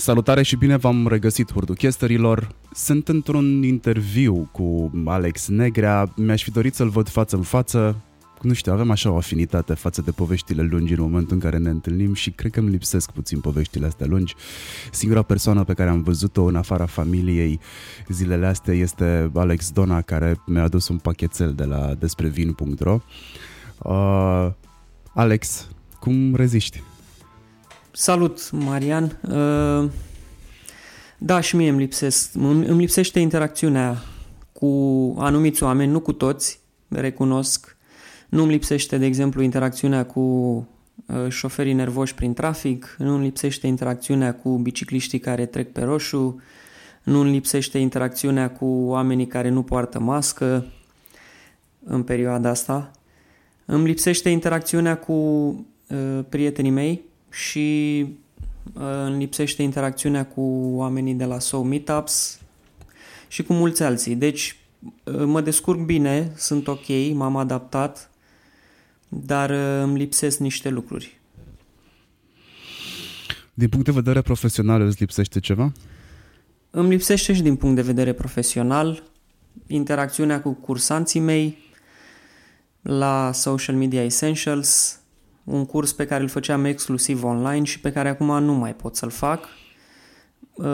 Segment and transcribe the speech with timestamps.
[0.00, 2.54] Salutare și bine v-am regăsit, hurduchesterilor.
[2.74, 6.12] Sunt într-un interviu cu Alex Negrea.
[6.16, 7.96] Mi-aș fi dorit să-l văd față în față.
[8.42, 11.68] Nu știu, avem așa o afinitate față de poveștile lungi în momentul în care ne
[11.68, 14.34] întâlnim și cred că îmi lipsesc puțin poveștile astea lungi.
[14.92, 17.60] Singura persoană pe care am văzut-o în afara familiei
[18.08, 23.00] zilele astea este Alex Dona, care mi-a adus un pachetel de la desprevin.ro.
[23.78, 24.50] Uh,
[25.14, 26.82] Alex, cum reziști?
[27.92, 29.18] Salut, Marian.
[29.30, 29.90] Uh,
[31.18, 34.02] da, și mie îmi, lipsesc, îmi lipsește interacțiunea
[34.52, 34.66] cu
[35.18, 37.76] anumiți oameni, nu cu toți, recunosc.
[38.28, 43.66] Nu îmi lipsește, de exemplu, interacțiunea cu uh, șoferii nervoși prin trafic, nu îmi lipsește
[43.66, 46.40] interacțiunea cu bicicliștii care trec pe roșu,
[47.02, 50.66] nu îmi lipsește interacțiunea cu oamenii care nu poartă mască
[51.84, 52.90] în perioada asta.
[53.64, 58.06] Îmi lipsește interacțiunea cu uh, prietenii mei, și
[58.72, 60.40] uh, îmi lipsește interacțiunea cu
[60.72, 62.40] oamenii de la Soul Meetups
[63.28, 64.14] și cu mulți alții.
[64.14, 64.56] Deci
[65.04, 68.10] uh, mă descurc bine, sunt ok, m-am adaptat,
[69.08, 71.20] dar uh, îmi lipsesc niște lucruri.
[73.54, 75.72] Din punct de vedere profesional îți lipsește ceva?
[76.70, 79.02] Îmi lipsește și din punct de vedere profesional
[79.66, 81.58] interacțiunea cu cursanții mei
[82.82, 84.99] la Social Media Essentials,
[85.44, 88.96] un curs pe care îl făceam exclusiv online și pe care acum nu mai pot
[88.96, 89.44] să-l fac.
[90.52, 90.66] Uh,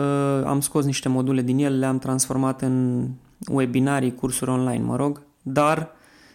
[0.45, 3.07] am scos niște module din el, le-am transformat în
[3.47, 5.91] webinarii, cursuri online, mă rog, dar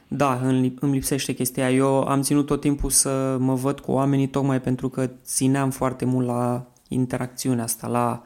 [0.08, 1.70] da, îmi lipsește chestia.
[1.70, 6.04] Eu am ținut tot timpul să mă văd cu oamenii tocmai pentru că țineam foarte
[6.04, 8.22] mult la interacțiunea asta, la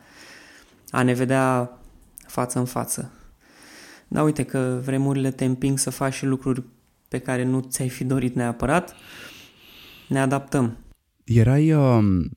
[0.91, 1.79] a ne vedea
[2.27, 3.11] față în față.
[4.09, 6.63] Da, uite că vremurile te împing să faci și lucruri
[7.09, 8.91] pe care nu ți-ai fi dorit neapărat.
[8.91, 8.97] Uh,
[10.09, 10.77] ne adaptăm.
[11.25, 12.31] Erai um,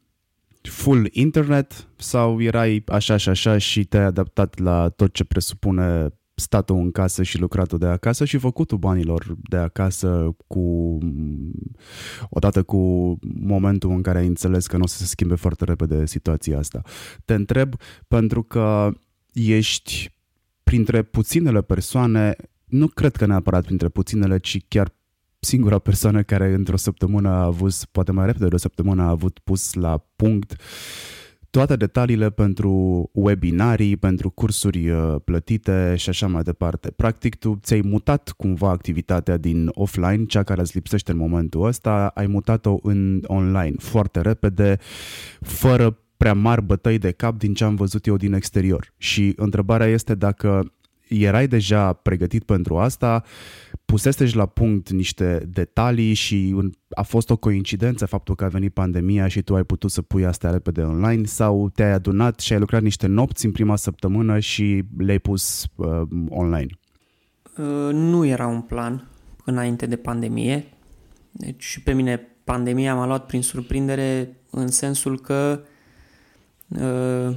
[0.61, 6.09] full internet sau erai așa și așa și te-ai adaptat la tot ce presupune
[6.39, 10.97] statul în casă și lucratul de acasă și făcutul banilor de acasă cu
[12.29, 12.77] odată cu
[13.21, 16.81] momentul în care ai înțeles că nu o să se schimbe foarte repede situația asta.
[17.25, 17.73] Te întreb
[18.08, 18.91] pentru că
[19.33, 20.13] ești
[20.63, 22.35] printre puținele persoane,
[22.65, 24.93] nu cred că neapărat printre puținele, ci chiar
[25.39, 29.39] singura persoană care într-o săptămână a avut, poate mai repede de o săptămână, a avut
[29.39, 30.55] pus la punct
[31.50, 36.92] toate detaliile pentru webinarii, pentru cursuri uh, plătite și așa mai departe.
[36.92, 42.11] Practic, tu ți-ai mutat cumva activitatea din offline, cea care îți lipsește în momentul ăsta,
[42.16, 44.77] ai mutat-o în online foarte repede,
[45.42, 48.94] fără prea mari bătăi de cap din ce am văzut eu din exterior.
[48.98, 50.73] Și întrebarea este dacă
[51.08, 53.23] erai deja pregătit pentru asta,
[53.89, 56.55] pusesești la punct niște detalii și
[56.89, 60.26] a fost o coincidență faptul că a venit pandemia și tu ai putut să pui
[60.26, 64.83] astea repede online sau te-ai adunat și ai lucrat niște nopți în prima săptămână și
[64.98, 66.67] le-ai pus uh, online?
[67.58, 69.08] Uh, nu era un plan
[69.45, 70.66] înainte de pandemie.
[71.32, 75.61] Deci și pe mine pandemia m-a luat prin surprindere în sensul că
[76.67, 77.36] uh,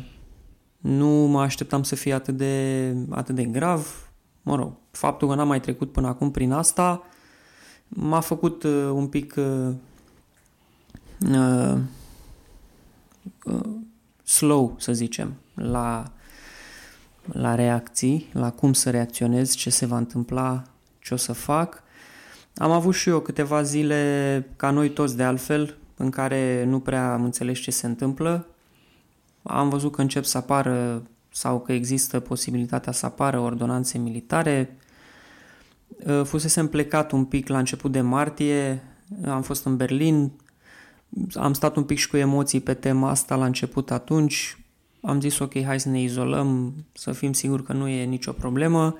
[0.79, 4.12] nu mă așteptam să fie atât de, atât de grav.
[4.43, 7.03] Mă rog, faptul că n-am mai trecut până acum prin asta
[7.89, 9.75] m-a făcut uh, un pic uh,
[11.31, 11.79] uh,
[13.45, 13.71] uh,
[14.25, 16.13] slow, să zicem, la,
[17.33, 20.63] la reacții, la cum să reacționez, ce se va întâmpla,
[20.99, 21.83] ce o să fac.
[22.55, 27.13] Am avut și eu câteva zile, ca noi toți de altfel, în care nu prea
[27.13, 28.47] am înțeles ce se întâmplă,
[29.43, 34.77] am văzut că încep să apară sau că există posibilitatea să apară ordonanțe militare.
[36.07, 38.83] Uh, fusesem plecat un pic la început de martie,
[39.27, 40.33] am fost în Berlin,
[41.35, 44.57] am stat un pic și cu emoții pe tema asta la început atunci,
[45.01, 48.97] am zis ok, hai să ne izolăm, să fim siguri că nu e nicio problemă.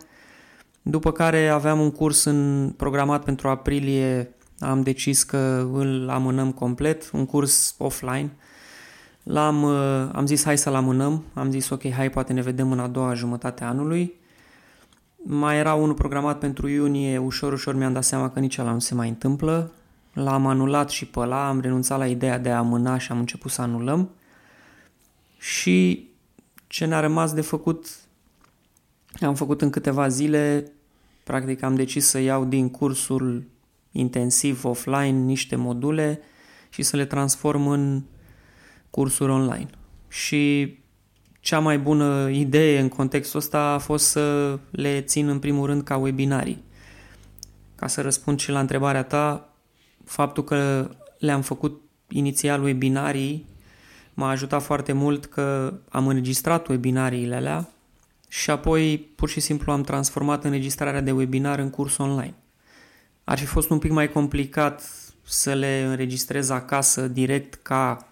[0.83, 7.11] După care aveam un curs în, programat pentru aprilie, am decis că îl amânăm complet,
[7.13, 8.33] un curs offline,
[9.23, 12.79] L-am, uh, am zis hai să-l amânăm, am zis ok, hai poate ne vedem în
[12.79, 14.15] a doua jumătate a anului.
[15.17, 18.79] Mai era unul programat pentru iunie, ușor, ușor mi-am dat seama că nici ăla nu
[18.79, 19.73] se mai întâmplă.
[20.13, 23.51] L-am anulat și pe ăla, am renunțat la ideea de a amâna și am început
[23.51, 24.11] să anulăm.
[25.39, 26.09] Și
[26.67, 27.87] ce ne-a rămas de făcut,
[29.21, 30.73] am făcut în câteva zile,
[31.25, 33.45] practic am decis să iau din cursul
[33.93, 36.21] intensiv offline niște module
[36.69, 38.03] și să le transform în
[38.93, 39.69] cursuri online.
[40.09, 40.75] Și
[41.41, 45.83] cea mai bună idee în contextul ăsta a fost să le țin în primul rând
[45.83, 46.63] ca webinarii.
[47.75, 49.55] Ca să răspund și la întrebarea ta,
[50.05, 53.47] faptul că le-am făcut inițial webinarii
[54.15, 57.69] m-a ajutat foarte mult că am înregistrat webinariile alea
[58.29, 62.35] și apoi pur și simplu am transformat înregistrarea de webinar în curs online.
[63.25, 64.83] Ar fi fost un pic mai complicat
[65.23, 68.12] să le înregistrez acasă direct ca uh,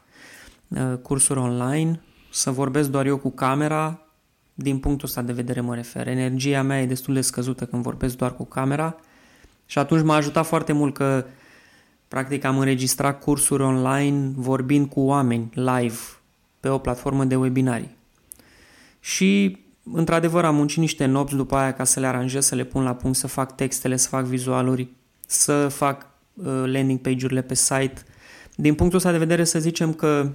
[1.02, 2.00] cursuri online,
[2.30, 4.00] să vorbesc doar eu cu camera,
[4.54, 6.08] din punctul ăsta de vedere mă refer.
[6.08, 8.96] Energia mea e destul de scăzută când vorbesc doar cu camera
[9.66, 11.24] și atunci m-a ajutat foarte mult că
[12.08, 15.98] practic am înregistrat cursuri online vorbind cu oameni live
[16.60, 17.96] pe o platformă de webinarii.
[19.00, 19.58] Și
[19.92, 22.94] într-adevăr am muncit niște nopți după aia ca să le aranjez, să le pun la
[22.94, 24.88] punct, să fac textele, să fac vizualuri,
[25.26, 28.02] să fac uh, landing page-urile pe site.
[28.56, 30.30] Din punctul ăsta de vedere să zicem că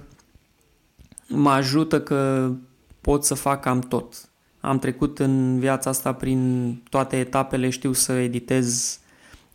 [1.28, 2.50] mă ajută că
[3.00, 4.28] pot să fac cam tot.
[4.60, 8.98] Am trecut în viața asta prin toate etapele, știu să editez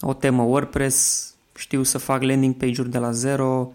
[0.02, 3.72] o temă WordPress, știu să fac landing page-uri de la zero,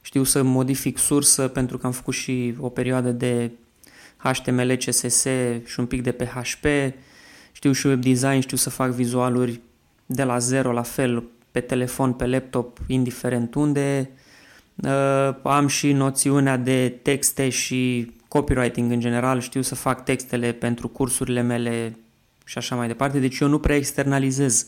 [0.00, 3.50] știu să modific sursă pentru că am făcut și o perioadă de
[4.16, 5.22] HTML, CSS
[5.64, 6.64] și un pic de PHP,
[7.52, 9.60] știu și web design, știu să fac vizualuri
[10.06, 14.10] de la zero, la fel, pe telefon, pe laptop, indiferent unde.
[14.84, 20.88] Uh, am și noțiunea de texte și copywriting în general, știu să fac textele pentru
[20.88, 21.98] cursurile mele
[22.44, 24.66] și așa mai departe, deci eu nu prea externalizez.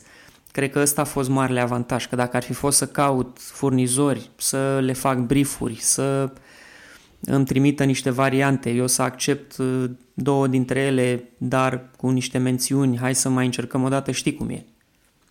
[0.52, 4.30] Cred că ăsta a fost marele avantaj, că dacă ar fi fost să caut furnizori,
[4.36, 6.32] să le fac briefuri, să
[7.20, 12.98] îmi trimită niște variante, eu să accept uh, două dintre ele, dar cu niște mențiuni,
[12.98, 14.64] hai să mai încercăm o dată, știi cum e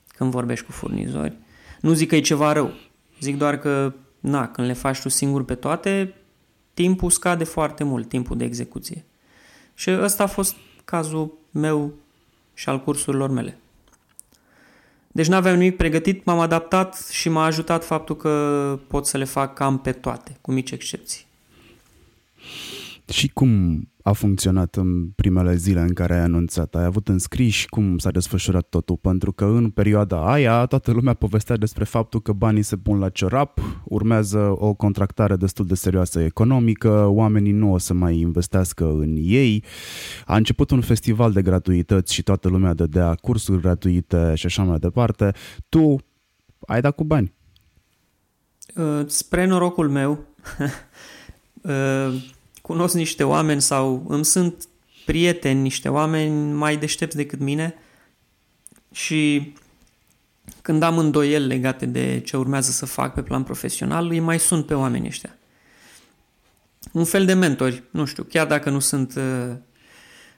[0.07, 1.37] când vorbești cu furnizori.
[1.81, 2.73] Nu zic că e ceva rău,
[3.19, 6.15] zic doar că, na, când le faci tu singur pe toate,
[6.73, 9.05] timpul scade foarte mult, timpul de execuție.
[9.73, 11.93] Și ăsta a fost cazul meu
[12.53, 13.59] și al cursurilor mele.
[15.07, 19.23] Deci nu aveam nimic pregătit, m-am adaptat și m-a ajutat faptul că pot să le
[19.23, 21.25] fac cam pe toate, cu mici excepții.
[23.11, 26.75] Și cum a funcționat în primele zile în care ai anunțat?
[26.75, 27.69] Ai avut înscriși?
[27.69, 28.97] Cum s-a desfășurat totul?
[28.97, 33.09] Pentru că în perioada aia toată lumea povestea despre faptul că banii se pun la
[33.09, 39.15] ciorap, urmează o contractare destul de serioasă economică, oamenii nu o să mai investească în
[39.19, 39.63] ei.
[40.25, 44.79] A început un festival de gratuități și toată lumea dădea cursuri gratuite și așa mai
[44.79, 45.31] departe.
[45.69, 45.95] Tu
[46.67, 47.33] ai dat cu bani.
[48.75, 50.11] Uh, spre norocul meu,
[51.61, 52.23] uh,
[52.71, 54.67] cunosc niște oameni sau îmi sunt
[55.05, 57.75] prieteni, niște oameni mai deștepți decât mine
[58.91, 59.53] și
[60.61, 64.65] când am îndoieli legate de ce urmează să fac pe plan profesional, îi mai sunt
[64.65, 65.37] pe oamenii ăștia.
[66.91, 69.55] Un fel de mentori, nu știu, chiar dacă nu sunt, uh,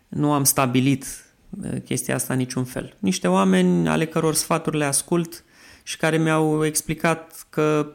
[0.08, 1.06] nu am stabilit
[1.50, 2.96] uh, chestia asta niciun fel.
[3.00, 5.44] Niște oameni ale căror sfaturi le ascult
[5.84, 7.94] și care mi-au explicat că,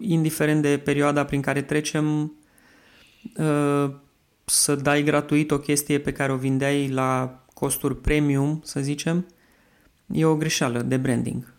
[0.00, 2.45] indiferent de perioada prin care trecem, Uh,
[4.44, 9.26] să dai gratuit o chestie pe care o vindeai la costuri premium, să zicem,
[10.06, 11.54] e o greșeală de branding.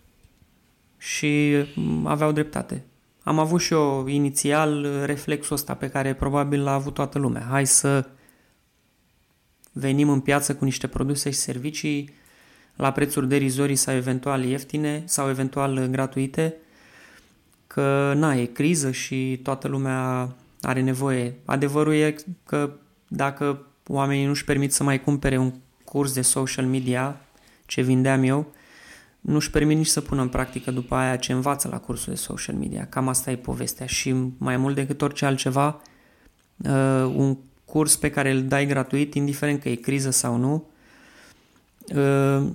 [0.97, 2.83] Și mm, aveau dreptate.
[3.23, 7.47] Am avut și eu inițial reflexul ăsta pe care probabil l-a avut toată lumea.
[7.49, 8.07] Hai să
[9.71, 12.09] venim în piață cu niște produse și servicii
[12.75, 16.55] la prețuri derizorii sau eventual ieftine sau eventual gratuite,
[17.67, 20.29] că na, e criză și toată lumea
[20.67, 21.35] are nevoie.
[21.45, 22.71] Adevărul e că
[23.07, 27.21] dacă oamenii nu-și permit să mai cumpere un curs de social media,
[27.65, 28.53] ce vindeam eu,
[29.21, 32.55] nu-și permit nici să pună în practică după aia ce învață la cursul de social
[32.55, 32.85] media.
[32.85, 35.81] Cam asta e povestea și mai mult decât orice altceva,
[36.57, 40.69] uh, un curs pe care îl dai gratuit, indiferent că e criză sau nu,
[41.95, 42.47] uh,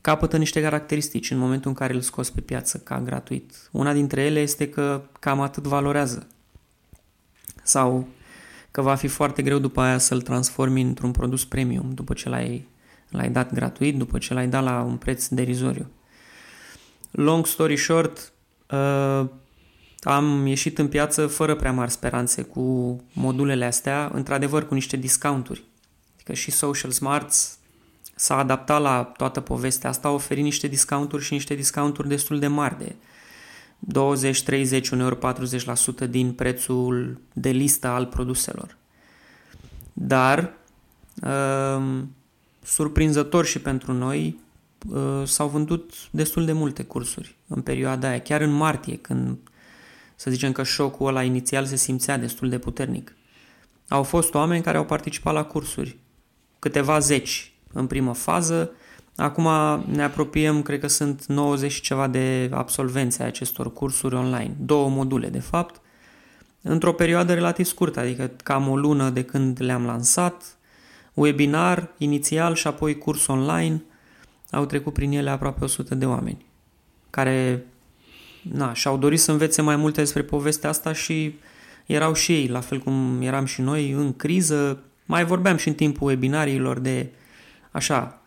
[0.00, 3.68] capătă niște caracteristici în momentul în care îl scoți pe piață ca gratuit.
[3.70, 6.26] Una dintre ele este că cam atât valorează
[7.62, 8.08] sau
[8.70, 12.68] că va fi foarte greu după aia să-l transformi într-un produs premium după ce l-ai,
[13.08, 15.90] l-ai dat gratuit, după ce l-ai dat la un preț derizoriu.
[17.10, 18.32] Long story short,
[18.70, 19.26] uh,
[20.00, 25.64] am ieșit în piață fără prea mari speranțe cu modulele astea, într-adevăr cu niște discounturi.
[26.14, 27.58] Adică și Social Smarts
[28.14, 32.46] s-a adaptat la toată povestea asta, a oferit niște discounturi și niște discounturi destul de
[32.46, 32.94] mari de
[33.84, 38.76] 20, 30, uneori 40% din prețul de listă al produselor.
[39.92, 40.52] Dar,
[41.22, 42.02] uh,
[42.62, 44.38] surprinzător și pentru noi,
[44.88, 49.36] uh, s-au vândut destul de multe cursuri în perioada aia, chiar în martie, când
[50.16, 53.14] să zicem că șocul ăla inițial se simțea destul de puternic.
[53.88, 55.96] Au fost oameni care au participat la cursuri,
[56.58, 58.70] câteva zeci în primă fază,
[59.16, 59.48] Acum
[59.86, 64.88] ne apropiem, cred că sunt 90 și ceva de absolvenți ai acestor cursuri online, două
[64.88, 65.80] module de fapt,
[66.62, 70.56] într-o perioadă relativ scurtă, adică cam o lună de când le-am lansat,
[71.14, 73.82] webinar inițial și apoi curs online,
[74.50, 76.50] au trecut prin ele aproape 100 de oameni
[77.12, 77.66] care
[78.42, 81.38] na, și-au dorit să învețe mai multe despre povestea asta și
[81.86, 84.82] erau și ei, la fel cum eram și noi, în criză.
[85.06, 87.10] Mai vorbeam și în timpul webinariilor de
[87.70, 88.21] așa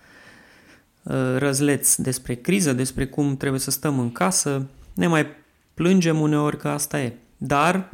[1.05, 4.65] uh, răzleți despre criză, despre cum trebuie să stăm în casă.
[4.93, 5.25] Ne mai
[5.73, 7.13] plângem uneori că asta e.
[7.37, 7.89] Dar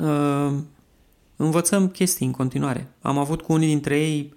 [0.00, 0.52] uh,
[1.36, 2.88] învățăm chestii în continuare.
[3.00, 4.32] Am avut cu unii dintre ei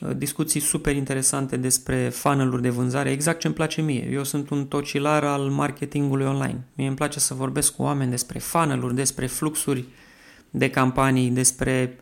[0.00, 4.08] uh, discuții super interesante despre funnel de vânzare, exact ce îmi place mie.
[4.12, 6.66] Eu sunt un tocilar al marketingului online.
[6.74, 9.84] Mie îmi place să vorbesc cu oameni despre funnel despre fluxuri
[10.50, 11.98] de campanii, despre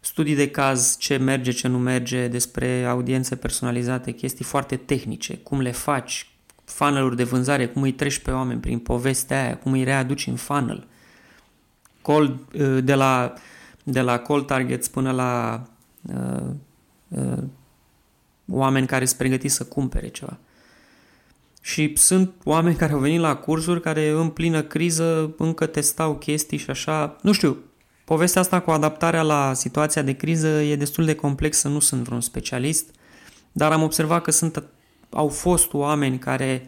[0.00, 5.60] studii de caz, ce merge, ce nu merge, despre audiențe personalizate, chestii foarte tehnice, cum
[5.60, 6.30] le faci,
[6.64, 10.36] funnel de vânzare, cum îi treci pe oameni prin povestea aia, cum îi readuci în
[10.36, 10.86] funnel.
[12.02, 13.34] Cold, uh, de la
[13.82, 15.62] de la call targets până la
[16.02, 16.50] uh,
[17.08, 17.42] uh,
[18.48, 20.38] oameni care sunt pregătiți să cumpere ceva.
[21.60, 26.58] Și sunt oameni care au venit la cursuri care în plină criză încă testau chestii
[26.58, 27.16] și așa.
[27.22, 27.58] Nu știu,
[28.10, 32.20] povestea asta cu adaptarea la situația de criză e destul de complexă, nu sunt vreun
[32.20, 32.94] specialist,
[33.52, 34.64] dar am observat că sunt,
[35.10, 36.66] au fost oameni care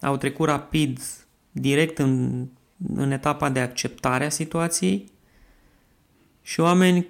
[0.00, 1.00] au trecut rapid,
[1.52, 2.46] direct în,
[2.94, 5.12] în etapa de acceptare a situației
[6.42, 7.06] și oameni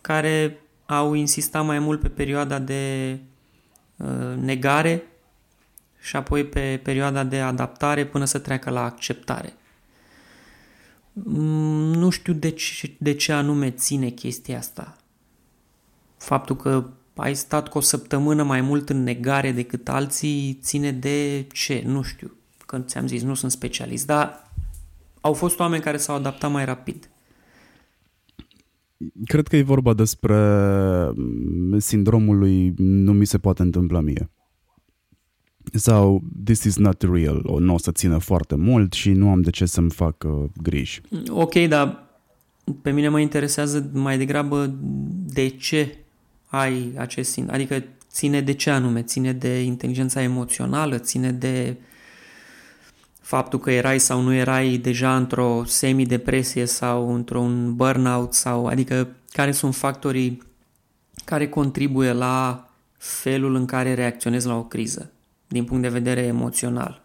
[0.00, 3.18] care au insistat mai mult pe perioada de
[3.96, 5.02] uh, negare
[6.00, 9.56] și apoi pe perioada de adaptare până să treacă la acceptare.
[12.06, 14.96] Mm, nu știu de ce, de ce anume ține chestia asta.
[16.16, 21.46] Faptul că ai stat cu o săptămână mai mult în negare decât alții ține de
[21.52, 21.82] ce?
[21.86, 22.30] Nu știu.
[22.66, 24.52] Că ți-am zis, nu sunt specialist, dar
[25.20, 27.10] au fost oameni care s-au adaptat mai rapid.
[29.24, 30.36] Cred că e vorba despre
[31.14, 34.30] mm, sindromul lui nu mi se poate întâmpla mie.
[35.72, 39.40] Sau this is not real, o nu o să țină foarte mult și nu am
[39.40, 41.00] de ce să-mi fac uh, griji.
[41.28, 42.06] Ok, dar
[42.82, 44.74] pe mine mă interesează mai degrabă
[45.26, 45.98] de ce
[46.46, 47.54] ai acest sindrom.
[47.54, 49.02] Adică ține de ce anume?
[49.02, 50.98] Ține de inteligența emoțională?
[50.98, 51.76] Ține de
[53.20, 59.52] faptul că erai sau nu erai deja într-o semi-depresie sau într-un burnout sau adică care
[59.52, 60.42] sunt factorii
[61.24, 65.10] care contribuie la felul în care reacționezi la o criză
[65.48, 67.04] din punct de vedere emoțional.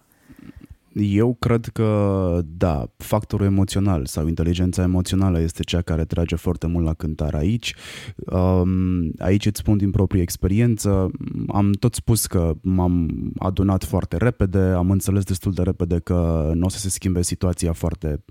[0.93, 6.85] Eu cred că, da, factorul emoțional sau inteligența emoțională este cea care trage foarte mult
[6.85, 7.75] la cântar aici.
[8.15, 11.11] Um, aici îți spun din proprie experiență.
[11.47, 16.65] Am tot spus că m-am adunat foarte repede, am înțeles destul de repede că nu
[16.65, 18.23] o să se schimbe situația foarte,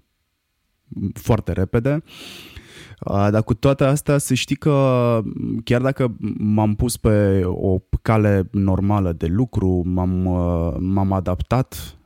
[1.13, 2.03] foarte repede.
[2.05, 2.60] Uh,
[3.07, 5.21] dar cu toate astea să știi că
[5.65, 12.00] chiar dacă m-am pus pe o cale normală de lucru, m-am, uh, m-am adaptat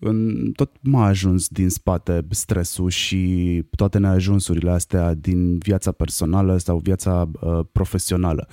[0.00, 6.78] în, tot m-a ajuns din spate stresul și toate neajunsurile astea din viața personală sau
[6.78, 8.48] viața uh, profesională.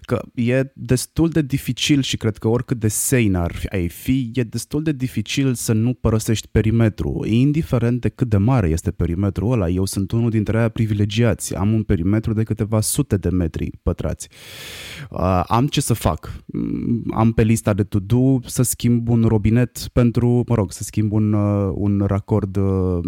[0.00, 4.30] Că e destul de dificil și cred că oricât de sein ar fi, ai fi,
[4.34, 9.52] e destul de dificil să nu părăsești perimetru, indiferent de cât de mare este perimetrul
[9.52, 9.68] ăla.
[9.68, 14.28] Eu sunt unul dintre aia privilegiați, am un perimetru de câteva sute de metri pătrați.
[15.10, 16.42] Uh, am ce să fac?
[16.46, 21.12] Mm, am pe lista de to-do să schimb un robinet pentru, mă rog, să schimb
[21.12, 22.98] un, uh, un racord uh,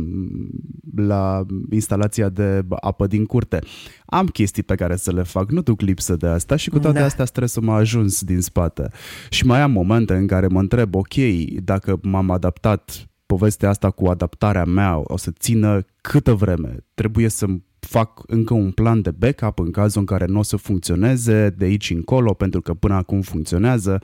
[0.96, 3.58] la instalația de apă din curte.
[4.06, 6.98] Am chestii pe care să le fac, nu duc lipsă de asta și cu toate
[6.98, 7.04] da.
[7.04, 8.90] astea stresul m-a ajuns din spate.
[9.30, 11.14] Și mai am momente în care mă întreb, ok,
[11.62, 16.76] dacă m-am adaptat povestea asta cu adaptarea mea o să țină câtă vreme?
[16.94, 17.46] Trebuie să
[17.78, 21.64] fac încă un plan de backup în cazul în care nu o să funcționeze de
[21.64, 24.02] aici încolo, pentru că până acum funcționează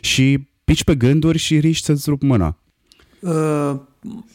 [0.00, 2.56] și pici pe gânduri și riști să-ți rup mâna.
[3.20, 3.80] Uh,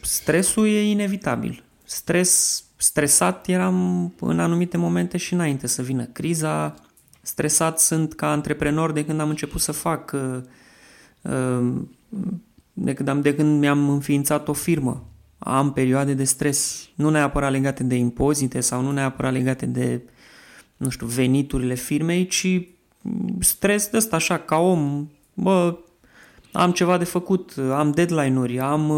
[0.02, 1.63] stresul e inevitabil.
[1.84, 6.75] Stres, stresat eram în anumite momente și înainte să vină criza.
[7.22, 10.42] Stresat sunt ca antreprenor de când am început să fac, uh,
[11.22, 11.82] uh,
[12.74, 15.08] de când, am, de când mi-am înființat o firmă.
[15.38, 20.02] Am perioade de stres, nu neapărat legate de impozite sau nu neapărat legate de,
[20.78, 22.68] nu știu, veniturile firmei, ci
[23.40, 25.78] stres de ăsta așa, ca om, bă,
[26.54, 28.92] am ceva de făcut, am deadline-uri, am,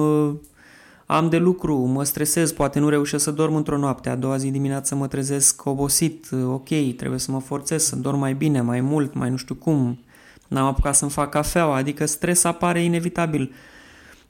[1.05, 4.51] am de lucru, mă stresez, poate nu reușesc să dorm într-o noapte, a doua zi
[4.51, 9.13] dimineață mă trezesc obosit, ok, trebuie să mă forțez să dorm mai bine, mai mult,
[9.13, 9.99] mai nu știu cum,
[10.47, 13.53] n-am apucat să-mi fac cafeaua, adică stres apare inevitabil.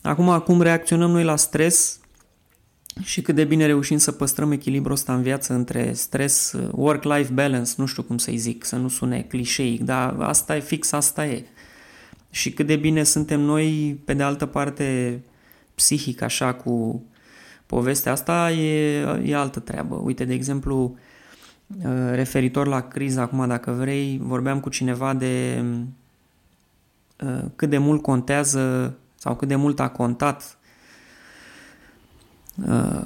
[0.02, 2.00] Acum, cum reacționăm noi la stres?
[3.04, 7.72] și cât de bine reușim să păstrăm echilibrul ăsta în viață între stres, work-life balance,
[7.78, 11.46] nu știu cum să-i zic, să nu sune clișeic, dar asta e fix, asta e.
[12.36, 15.20] Și cât de bine suntem noi, pe de altă parte,
[15.76, 17.04] psihic, așa, cu
[17.66, 19.96] povestea asta, e, e altă treabă.
[19.96, 20.98] Uite, de exemplu,
[22.12, 25.64] referitor la criza, acum, dacă vrei, vorbeam cu cineva de
[27.56, 30.58] cât de mult contează sau cât de mult a contat
[32.68, 33.06] uh,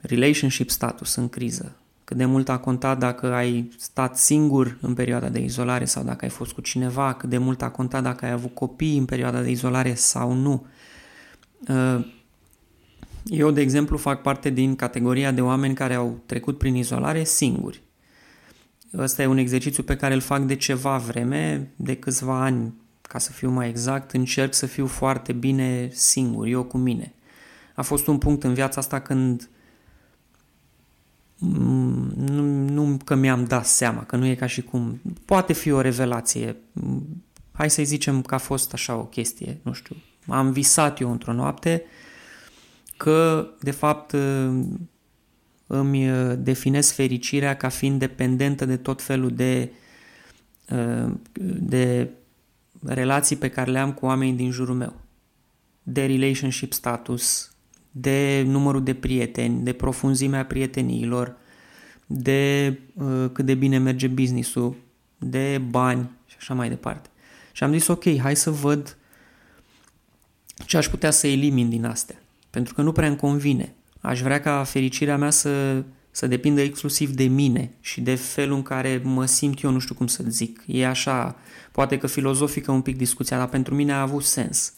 [0.00, 1.76] relationship status în criză.
[2.08, 6.24] Cât de mult a contat dacă ai stat singur în perioada de izolare sau dacă
[6.24, 9.40] ai fost cu cineva, cât de mult a contat dacă ai avut copii în perioada
[9.40, 10.66] de izolare sau nu.
[11.68, 12.06] Uh,
[13.24, 17.82] eu, de exemplu, fac parte din categoria de oameni care au trecut prin izolare singuri.
[18.96, 23.18] Ăsta e un exercițiu pe care îl fac de ceva vreme, de câțiva ani, ca
[23.18, 27.12] să fiu mai exact, încerc să fiu foarte bine singur, eu cu mine
[27.78, 29.56] a fost un punct în viața asta când mm,
[31.38, 35.00] nu, nu că mi-am dat seama, că nu e ca și cum...
[35.24, 36.56] Poate fi o revelație.
[37.52, 39.96] Hai să-i zicem că a fost așa o chestie, nu știu.
[40.26, 41.84] Am visat eu într-o noapte
[42.96, 44.14] că, de fapt,
[45.66, 49.72] îmi definez fericirea ca fiind dependentă de tot felul de,
[51.58, 52.10] de
[52.84, 54.94] relații pe care le am cu oamenii din jurul meu.
[55.82, 57.52] De relationship status,
[57.90, 61.36] de numărul de prieteni, de profunzimea prieteniilor,
[62.06, 64.76] de uh, cât de bine merge businessul,
[65.18, 67.08] de bani și așa mai departe.
[67.52, 68.96] Și am zis, ok, hai să văd
[70.66, 72.22] ce aș putea să elimin din astea.
[72.50, 73.74] Pentru că nu prea îmi convine.
[74.00, 78.62] Aș vrea ca fericirea mea să, să depindă exclusiv de mine și de felul în
[78.62, 80.62] care mă simt eu, nu știu cum să zic.
[80.66, 81.36] E așa,
[81.72, 84.72] poate că filozofică un pic discuția, dar pentru mine a avut sens.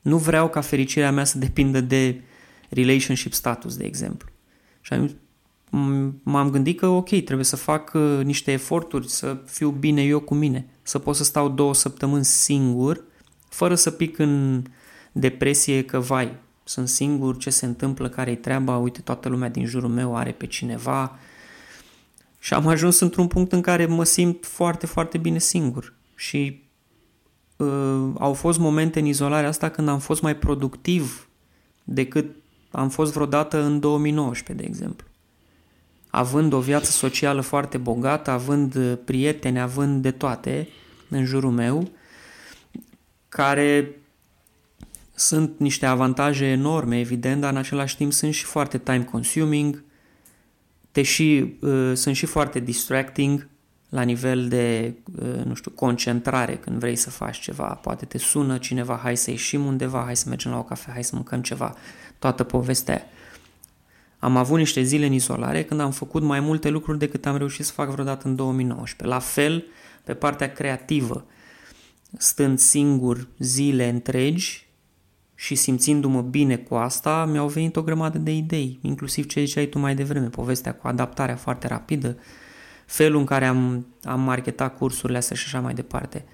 [0.00, 2.20] Nu vreau ca fericirea mea să depindă de
[2.70, 4.28] relationship status, de exemplu.
[4.80, 5.16] Și
[6.22, 10.34] m-am gândit că ok, trebuie să fac uh, niște eforturi, să fiu bine eu cu
[10.34, 13.04] mine, să pot să stau două săptămâni singur,
[13.48, 14.62] fără să pic în
[15.12, 19.88] depresie că vai, sunt singur, ce se întâmplă, care-i treaba, uite, toată lumea din jurul
[19.88, 21.18] meu are pe cineva.
[22.38, 25.94] Și am ajuns într-un punct în care mă simt foarte, foarte bine singur.
[26.14, 26.62] Și
[27.56, 31.28] uh, au fost momente în izolarea asta când am fost mai productiv
[31.84, 32.26] decât
[32.70, 35.06] am fost vreodată în 2019, de exemplu.
[36.10, 40.68] Având o viață socială foarte bogată, având uh, prieteni, având de toate
[41.08, 41.90] în jurul meu,
[43.28, 43.94] care
[45.14, 49.84] sunt niște avantaje enorme, evident, dar în același timp sunt și foarte time consuming,
[50.92, 53.48] te și, uh, sunt și foarte distracting
[53.88, 57.64] la nivel de, uh, nu știu, concentrare când vrei să faci ceva.
[57.64, 61.04] Poate te sună cineva, hai să ieșim undeva, hai să mergem la o cafea, hai
[61.04, 61.74] să mâncăm ceva
[62.20, 63.06] toată povestea
[64.18, 67.64] Am avut niște zile în izolare când am făcut mai multe lucruri decât am reușit
[67.64, 69.14] să fac vreodată în 2019.
[69.14, 69.64] La fel,
[70.04, 71.24] pe partea creativă,
[72.18, 74.66] stând singur zile întregi
[75.34, 79.78] și simțindu-mă bine cu asta, mi-au venit o grămadă de idei, inclusiv ce ziceai tu
[79.78, 82.16] mai devreme, povestea cu adaptarea foarte rapidă,
[82.86, 86.24] felul în care am, am marketat cursurile astea și așa mai departe.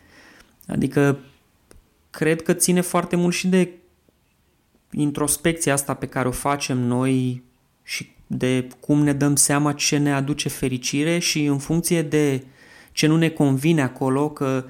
[0.67, 1.19] Adică,
[2.11, 3.71] cred că ține foarte mult și de
[4.91, 7.43] introspecția asta pe care o facem noi
[7.83, 12.45] și de cum ne dăm seama ce ne aduce fericire și în funcție de
[12.93, 14.65] ce nu ne convine acolo, că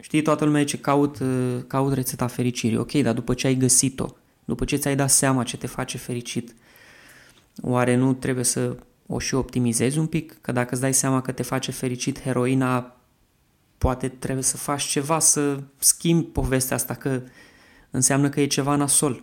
[0.00, 1.18] știi, toată lumea ce caut,
[1.66, 2.76] caut rețeta fericirii.
[2.76, 6.54] Ok, dar după ce ai găsit-o, după ce ți-ai dat seama ce te face fericit,
[7.62, 10.40] oare nu trebuie să o și optimizezi un pic?
[10.40, 12.96] Că dacă îți dai seama că te face fericit heroina,
[13.78, 17.20] poate trebuie să faci ceva să schimbi povestea asta, că
[17.90, 19.22] înseamnă că e ceva nasol.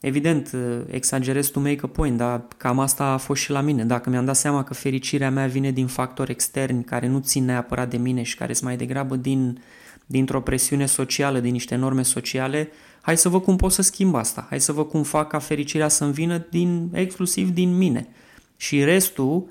[0.00, 3.84] Evident, uh, exagerez to make a point, dar cam asta a fost și la mine.
[3.84, 7.90] Dacă mi-am dat seama că fericirea mea vine din factori externi care nu țin neapărat
[7.90, 9.62] de mine și care sunt mai degrabă din,
[10.06, 12.68] dintr-o presiune socială, din niște norme sociale,
[13.00, 14.46] hai să văd cum pot să schimb asta.
[14.48, 18.08] Hai să văd cum fac ca fericirea să-mi vină din, exclusiv din mine.
[18.56, 19.48] Și restul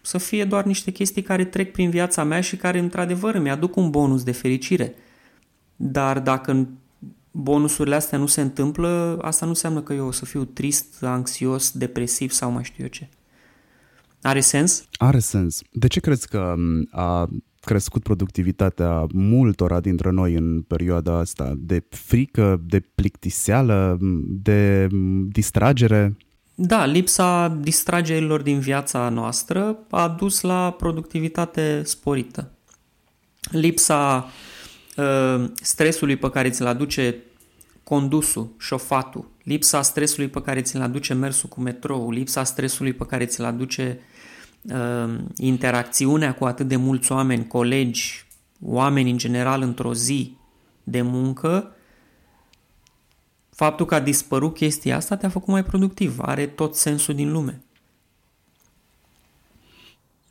[0.00, 3.76] să fie doar niște chestii care trec prin viața mea și care într-adevăr îmi aduc
[3.76, 4.94] un bonus de fericire.
[5.76, 6.68] Dar dacă
[7.32, 11.70] bonusurile astea nu se întâmplă, asta nu înseamnă că eu o să fiu trist, anxios,
[11.70, 13.08] depresiv sau mai știu eu ce.
[14.22, 14.84] Are sens?
[14.96, 15.62] Are sens.
[15.70, 16.54] De ce crezi că
[16.90, 17.28] a
[17.60, 21.54] crescut productivitatea multora dintre noi în perioada asta?
[21.56, 24.88] De frică, de plictiseală, de
[25.28, 26.16] distragere?
[26.54, 32.50] Da, lipsa distragerilor din viața noastră a dus la productivitate sporită.
[33.50, 34.51] Lipsa Uh,
[35.54, 37.16] stresului pe care ți-l aduce
[37.84, 43.26] condusul, șofatul, lipsa stresului pe care ți-l aduce mersul cu metrou, lipsa stresului pe care
[43.26, 44.00] ți-l aduce
[44.62, 48.26] uh, interacțiunea cu atât de mulți oameni, colegi,
[48.60, 50.36] oameni în general într-o zi
[50.84, 51.76] de muncă,
[53.50, 57.62] faptul că a dispărut chestia asta te-a făcut mai productiv, are tot sensul din lume.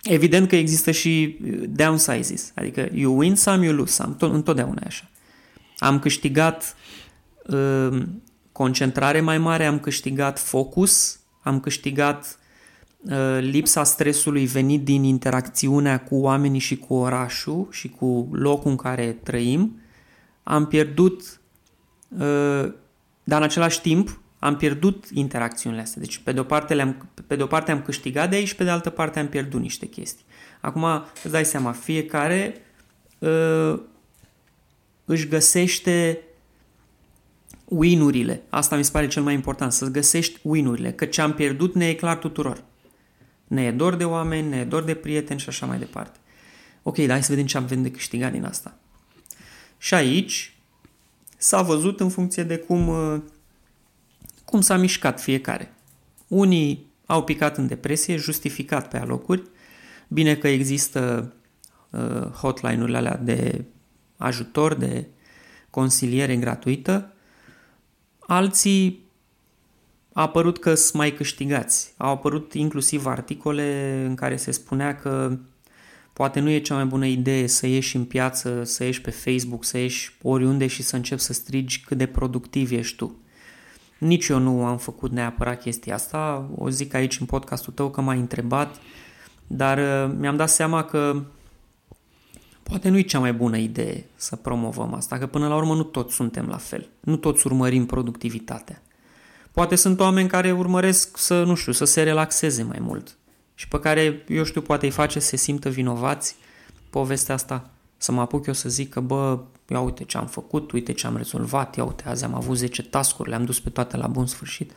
[0.04, 1.38] Evident că există și
[1.70, 5.10] downsizes, adică you win some, you lose some, tot, întotdeauna e așa.
[5.78, 6.76] Am câștigat
[7.48, 8.04] uh,
[8.52, 12.40] concentrare mai mare, am câștigat focus, am câștigat
[13.00, 18.78] uh, lipsa stresului venit din interacțiunea cu oamenii și cu orașul și cu locul în
[18.78, 19.80] care trăim,
[20.44, 21.40] am pierdut,
[22.08, 22.74] uh,
[23.24, 26.02] dar în același timp am pierdut interacțiunile astea.
[26.02, 28.64] Deci pe de o parte, le-am, pe de o parte am câștigat de aici, pe
[28.64, 30.26] de altă parte am pierdut niște chestii.
[30.62, 30.86] Acum
[31.24, 32.62] îți dai seama, fiecare
[33.20, 33.80] uh,
[35.06, 36.20] își găsește
[37.66, 38.42] win-urile.
[38.50, 41.88] Asta mi se pare cel mai important, să găsești win-urile, că ce am pierdut ne
[41.88, 42.64] e clar tuturor.
[43.48, 46.20] Ne e dor de oameni, ne e dor de prieteni și așa mai departe.
[46.84, 48.78] Ok, dar hai să vedem ce avem de câștigat din asta.
[49.78, 50.56] Și aici
[51.38, 53.22] s-a văzut în funcție de cum, uh,
[54.52, 55.74] cum s-a mișcat fiecare.
[56.28, 59.44] Unii au picat în depresie, justificat pe alocuri.
[60.08, 61.34] Bine că există
[61.90, 63.66] uh, hotline-urile alea de
[64.18, 65.08] ajutor, de
[65.70, 67.14] consiliere gratuită.
[68.20, 69.06] Alții
[70.14, 71.94] a apărut că sunt mai câștigați.
[71.98, 75.38] Au apărut inclusiv articole în care se spunea că
[76.14, 79.66] poate nu e cea mai bună idee să ieși în piață, să ieși pe Facebook,
[79.66, 83.21] să ieși oriunde și să începi să strigi cât de productiv ești tu.
[84.02, 88.02] Nici eu nu am făcut neapărat chestia asta, o zic aici în podcastul tău că
[88.02, 88.76] m-ai întrebat,
[89.48, 91.22] dar uh, mi-am dat seama că
[92.64, 95.84] poate nu e cea mai bună idee să promovăm asta, că până la urmă nu
[95.84, 98.82] toți suntem la fel, nu toți urmărim productivitatea.
[99.52, 103.18] Poate sunt oameni care urmăresc să, nu știu, să se relaxeze mai mult
[103.56, 106.36] și pe care, eu știu, poate îi face să se simtă vinovați.
[106.90, 109.40] Povestea asta, să mă apuc eu să zic că, bă,
[109.72, 112.84] ia uite ce am făcut, uite ce am rezolvat, ia uite, azi am avut 10
[112.84, 114.72] tascuri, le-am dus pe toate la bun sfârșit.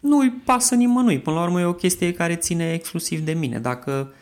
[0.00, 3.58] Nu-i pasă nimănui, până la urmă e o chestie care ține exclusiv de mine.
[3.58, 4.12] Dacă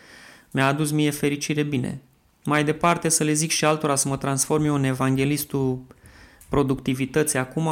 [0.50, 2.00] mi-a adus mie fericire, bine.
[2.44, 5.80] Mai departe să le zic și altora să mă transform eu în evanghelistul
[6.48, 7.68] productivității acum,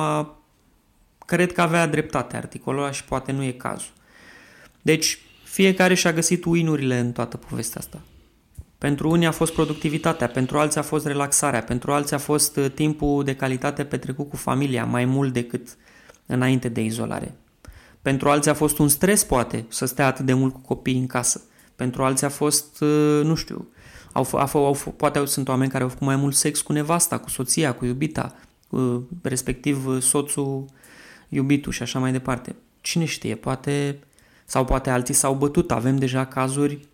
[1.26, 3.92] cred că avea dreptate articolul ăla și poate nu e cazul.
[4.82, 8.00] Deci, fiecare și-a găsit win în toată povestea asta.
[8.84, 12.70] Pentru unii a fost productivitatea, pentru alții a fost relaxarea, pentru alții a fost uh,
[12.70, 15.76] timpul de calitate petrecut cu familia, mai mult decât
[16.26, 17.34] înainte de izolare.
[18.02, 21.06] Pentru alții a fost un stres, poate, să stea atât de mult cu copiii în
[21.06, 21.42] casă.
[21.76, 23.68] Pentru alții a fost, uh, nu știu,
[24.12, 27.30] au, au, au, poate sunt oameni care au făcut mai mult sex cu nevasta, cu
[27.30, 28.34] soția, cu iubita,
[28.68, 30.64] cu, respectiv uh, soțul,
[31.28, 32.54] iubitul și așa mai departe.
[32.80, 33.98] Cine știe, poate,
[34.44, 35.70] sau poate alții s-au bătut.
[35.70, 36.92] Avem deja cazuri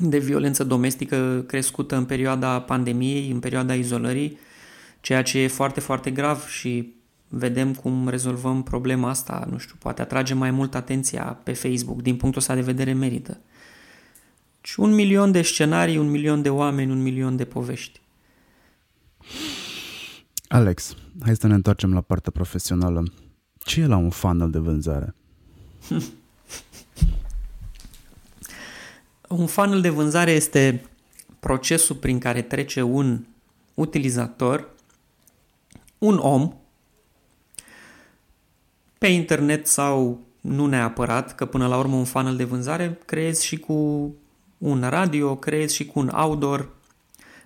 [0.00, 4.38] de violență domestică crescută în perioada pandemiei, în perioada izolării,
[5.00, 6.94] ceea ce e foarte, foarte grav și
[7.28, 12.16] vedem cum rezolvăm problema asta, nu știu, poate atrage mai mult atenția pe Facebook, din
[12.16, 13.40] punctul ăsta de vedere merită.
[14.60, 18.00] Și un milion de scenarii, un milion de oameni, un milion de povești.
[20.48, 23.04] Alex, hai să ne întoarcem la partea profesională.
[23.58, 25.14] Ce e la un funnel de vânzare?
[29.28, 30.84] Un funnel de vânzare este
[31.40, 33.24] procesul prin care trece un
[33.74, 34.68] utilizator,
[35.98, 36.52] un om,
[38.98, 43.58] pe internet sau nu neapărat, că până la urmă un funnel de vânzare creezi și
[43.58, 44.14] cu
[44.58, 46.68] un radio, creezi și cu un outdoor,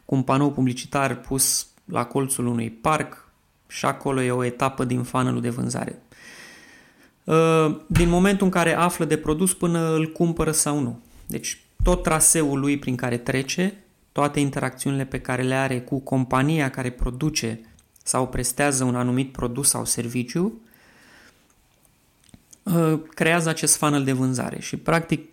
[0.05, 3.29] cu un panou publicitar pus la colțul unui parc
[3.67, 6.03] și acolo e o etapă din funnelul de vânzare.
[7.87, 11.01] Din momentul în care află de produs până îl cumpără sau nu.
[11.27, 16.71] Deci tot traseul lui prin care trece, toate interacțiunile pe care le are cu compania
[16.71, 17.61] care produce
[18.03, 20.61] sau prestează un anumit produs sau serviciu,
[22.63, 24.61] uh, creează acest funnel de vânzare.
[24.61, 25.29] Și practic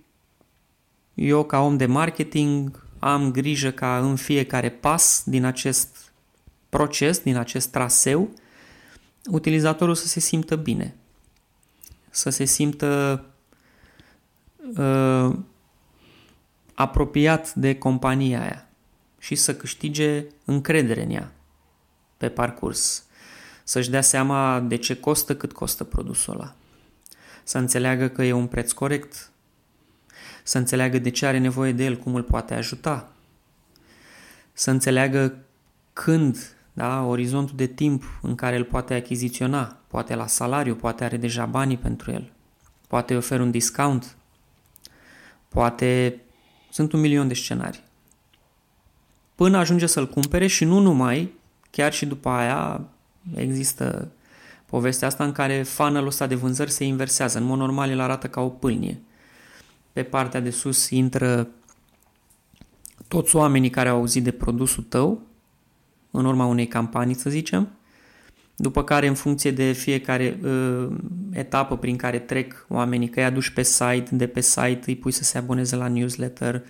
[1.13, 6.11] eu ca om de marketing am grijă ca în fiecare pas din acest
[6.69, 8.29] proces, din acest traseu,
[9.31, 10.95] utilizatorul să se simtă bine,
[12.09, 13.23] să se simtă
[14.77, 15.35] uh,
[16.77, 18.67] apropiat de compania aia
[19.19, 21.31] și să câștige încredere în ea
[22.17, 23.03] pe parcurs.
[23.63, 26.55] Să-și dea seama de ce costă, cât costă produsul ăla.
[27.43, 29.31] Să înțeleagă că e un preț corect.
[30.43, 33.11] Să înțeleagă de ce are nevoie de el, cum îl poate ajuta.
[34.53, 35.37] Să înțeleagă
[35.93, 37.03] când da?
[37.03, 41.77] orizontul de timp în care îl poate achiziționa, poate la salariu, poate are deja banii
[41.77, 42.31] pentru el,
[42.87, 44.15] poate îi oferă un discount,
[45.47, 46.21] poate
[46.77, 47.83] sunt un milion de scenarii.
[49.35, 51.33] Până ajunge să-l cumpere și nu numai,
[51.69, 52.81] chiar și după aia
[53.35, 54.11] există
[54.65, 57.37] povestea asta în care funnel-ul ăsta de vânzări se inversează.
[57.37, 58.99] În mod normal el arată ca o pâlnie.
[59.93, 61.47] Pe partea de sus intră
[63.07, 65.21] toți oamenii care au auzit de produsul tău
[66.11, 67.69] în urma unei campanii, să zicem,
[68.59, 70.87] după care în funcție de fiecare uh,
[71.31, 75.11] etapă prin care trec oamenii, că îi aduci pe site, de pe site îi pui
[75.11, 76.63] să se aboneze la newsletter,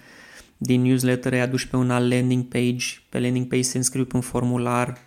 [0.58, 4.16] din newsletter îi aduci pe un alt landing page, pe landing page se înscriu pe
[4.16, 4.98] un formular,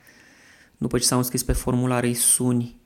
[0.76, 2.76] după ce s-au înscris pe formular îi suni,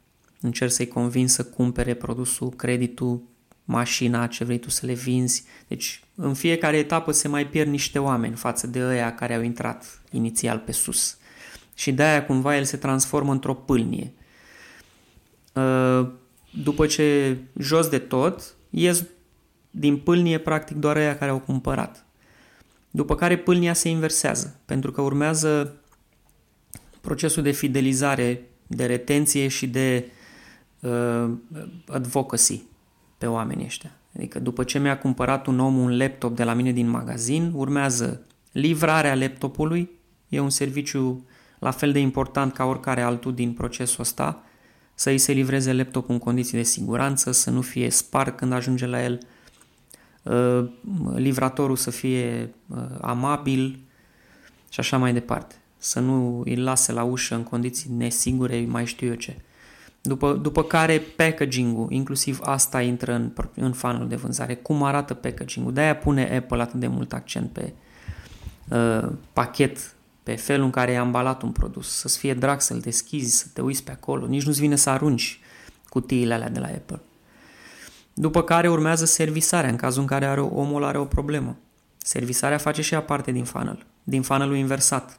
[0.40, 3.22] încerci să-i convingi să cumpere produsul, creditul,
[3.64, 5.44] mașina, ce vrei tu să le vinzi.
[5.68, 10.02] Deci în fiecare etapă se mai pierd niște oameni față de ăia care au intrat
[10.10, 11.18] inițial pe sus.
[11.74, 14.12] Și de-aia cumva el se transformă într-o pâlnie.
[15.52, 16.08] Uh,
[16.62, 19.04] după ce jos de tot, ies
[19.70, 22.06] din pâlnie practic doar ăia care au cumpărat.
[22.90, 25.76] După care pâlnia se inversează, pentru că urmează
[27.00, 30.10] procesul de fidelizare, de retenție și de
[30.80, 31.30] uh,
[31.86, 32.62] advocacy
[33.18, 33.90] pe oamenii ăștia.
[34.16, 38.26] Adică după ce mi-a cumpărat un om un laptop de la mine din magazin, urmează
[38.52, 39.90] livrarea laptopului,
[40.28, 41.26] e un serviciu
[41.64, 44.42] la fel de important ca oricare altul din procesul ăsta,
[44.94, 48.86] să îi se livreze laptopul în condiții de siguranță, să nu fie spart când ajunge
[48.86, 49.18] la el,
[50.22, 50.68] uh,
[51.14, 53.78] livratorul să fie uh, amabil
[54.68, 55.54] și așa mai departe.
[55.78, 59.36] Să nu îl lase la ușă în condiții nesigure, mai știu eu ce.
[60.00, 64.54] După, după care packaging-ul, inclusiv asta intră în, în fanul de vânzare.
[64.54, 65.72] Cum arată packaging-ul?
[65.72, 67.72] De-aia pune Apple atât de mult accent pe
[68.68, 71.88] uh, pachet, pe felul în care e ambalat un produs.
[71.88, 74.26] Să-ți fie drag să-l deschizi, să te uiți pe acolo.
[74.26, 75.40] Nici nu-ți vine să arunci
[75.88, 77.00] cutiile alea de la Apple.
[78.14, 81.56] După care urmează servisarea, în cazul în care are, omul are o problemă.
[81.96, 85.18] Servisarea face și ea parte din funnel, din funnelul inversat.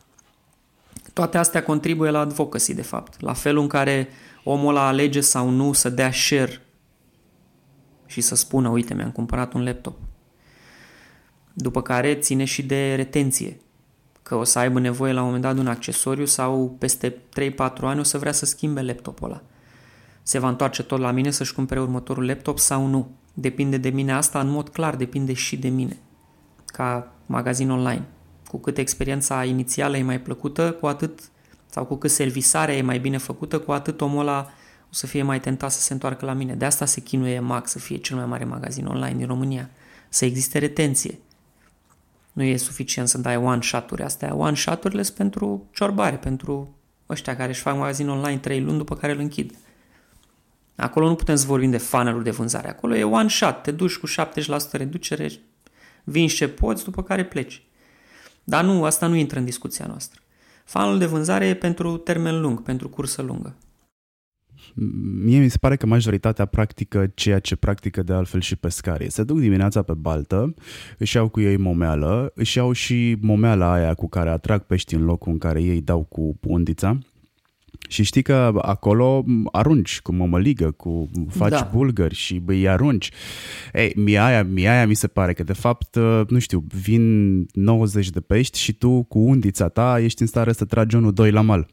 [1.13, 4.09] Toate astea contribuie la advocacy, de fapt, la felul în care
[4.43, 6.61] omul ăla alege sau nu să dea share
[8.05, 9.97] și să spună, uite, mi-am cumpărat un laptop.
[11.53, 13.59] După care ține și de retenție,
[14.27, 17.15] că o să aibă nevoie la un moment dat de un accesoriu sau peste 3-4
[17.81, 19.41] ani o să vrea să schimbe laptopul ăla.
[20.23, 23.09] Se va întoarce tot la mine să-și cumpere următorul laptop sau nu.
[23.33, 25.97] Depinde de mine asta, în mod clar depinde și de mine,
[26.65, 28.05] ca magazin online.
[28.47, 31.19] Cu cât experiența inițială e mai plăcută, cu atât
[31.69, 34.47] sau cu cât servisarea e mai bine făcută, cu atât omul ăla
[34.89, 36.53] o să fie mai tentat să se întoarcă la mine.
[36.53, 39.69] De asta se chinuie Mac să fie cel mai mare magazin online din România.
[40.09, 41.19] Să existe retenție.
[42.35, 44.03] Nu e suficient să dai one-shot-uri.
[44.03, 46.75] Astea one-shot-urile sunt pentru ciorbare, pentru
[47.09, 49.57] ăștia care își fac magazin online 3 luni după care îl închid.
[50.75, 52.69] Acolo nu putem să vorbim de funnel de vânzare.
[52.69, 53.61] Acolo e one shot.
[53.61, 55.31] Te duci cu 70% reducere,
[56.03, 57.63] vinzi ce poți, după care pleci.
[58.43, 60.19] Dar nu, asta nu intră în discuția noastră.
[60.65, 63.55] Fanul de vânzare e pentru termen lung, pentru cursă lungă.
[65.23, 69.11] Mie mi se pare că majoritatea practică ceea ce practică de altfel și pescarii.
[69.11, 70.53] Se duc dimineața pe baltă,
[70.97, 75.03] își iau cu ei momeală, își iau și momeala aia cu care atrag pești în
[75.03, 76.97] locul în care ei dau cu undița
[77.87, 81.69] și știi că acolo arunci cu mămăligă, cu faci da.
[81.73, 83.11] bulgări și îi arunci.
[83.73, 87.45] Ei, mie aia, mie aia mi se pare că de fapt, uh, nu știu, vin
[87.53, 91.31] 90 de pești și tu cu undița ta ești în stare să tragi unul, doi
[91.31, 91.67] la mal.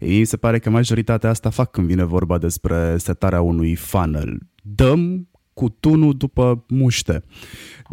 [0.00, 4.38] Ei, mi se pare că majoritatea asta fac când vine vorba despre setarea unui funnel.
[4.62, 7.24] Dăm cu tunul după muște.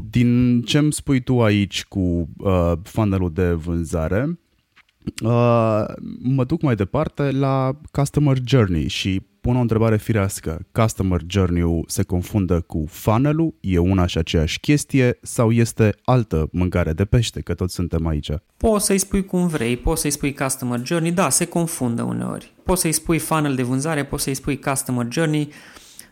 [0.10, 4.39] Din ce îmi spui tu aici cu uh, funnelul de vânzare,
[5.24, 5.86] Uh,
[6.20, 10.66] mă duc mai departe la Customer Journey și pun o întrebare firească.
[10.72, 13.54] Customer Journey-ul se confundă cu funnel-ul?
[13.60, 18.30] E una și aceeași chestie sau este altă mâncare de pește, că toți suntem aici?
[18.58, 22.52] Poți să-i spui cum vrei, poți să-i spui Customer Journey, da, se confundă uneori.
[22.63, 25.50] Poți să-i spui funnel de vânzare, poți să-i spui Customer Journey.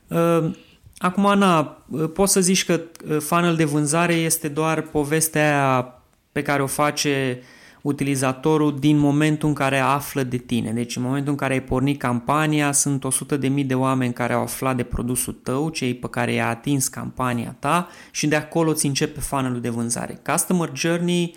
[0.07, 0.51] Uh,
[0.97, 2.81] acum, Ana, uh, poți să zici că
[3.19, 5.93] funnel de vânzare este doar povestea aia
[6.31, 10.71] pe care o face uh, utilizatorul din momentul în care află de tine.
[10.71, 13.05] Deci în momentul în care ai pornit campania, sunt
[13.41, 17.55] 100.000 de oameni care au aflat de produsul tău, cei pe care i-a atins campania
[17.59, 20.21] ta și de acolo ți începe funnel de vânzare.
[20.31, 21.35] Customer Journey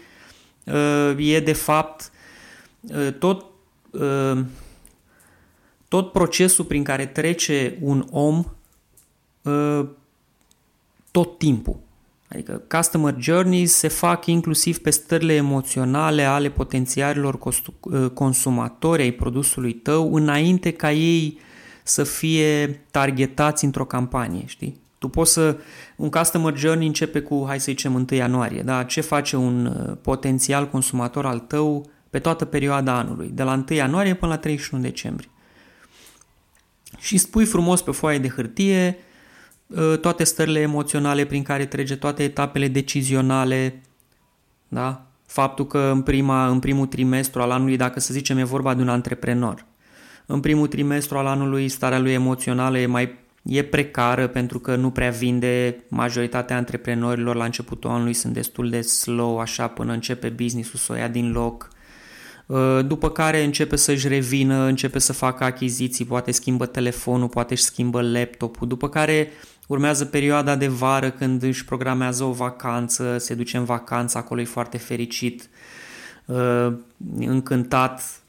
[0.64, 2.10] uh, e de fapt
[2.80, 3.44] uh, tot,
[3.90, 4.40] uh,
[5.88, 8.44] tot procesul prin care trece un om
[9.42, 9.86] uh,
[11.10, 11.83] tot timpul.
[12.34, 17.38] Adică customer journeys se fac inclusiv pe stările emoționale ale potențialilor
[18.14, 21.38] consumatori ai produsului tău înainte ca ei
[21.82, 24.80] să fie targetați într-o campanie, știi?
[24.98, 25.56] Tu poți să...
[25.96, 28.82] Un customer journey începe cu, hai să zicem, 1 ianuarie, da?
[28.82, 33.64] Ce face un uh, potențial consumator al tău pe toată perioada anului, de la 1
[33.68, 35.28] ianuarie până la 31 decembrie.
[36.98, 39.12] Și spui frumos pe foaie de hârtie uh,
[40.00, 43.82] toate stările emoționale prin care trece, toate etapele decizionale,
[44.68, 45.06] da?
[45.26, 48.82] Faptul că în, prima, în primul trimestru al anului, dacă să zicem e vorba de
[48.82, 49.64] un antreprenor,
[50.26, 54.90] în primul trimestru al anului starea lui emoțională e mai e precară pentru că nu
[54.90, 55.84] prea vinde.
[55.88, 60.96] Majoritatea antreprenorilor la începutul anului sunt destul de slow așa până începe business-ul să o
[60.96, 61.68] ia din loc.
[62.46, 67.62] Uh, după care începe să-și revină, începe să facă achiziții, poate schimbă telefonul, poate își
[67.62, 69.28] schimbă laptopul, după care
[69.66, 74.44] urmează perioada de vară când își programează o vacanță, se duce în vacanță, acolo e
[74.44, 75.48] foarte fericit,
[76.26, 76.72] uh,
[77.18, 78.24] încântat,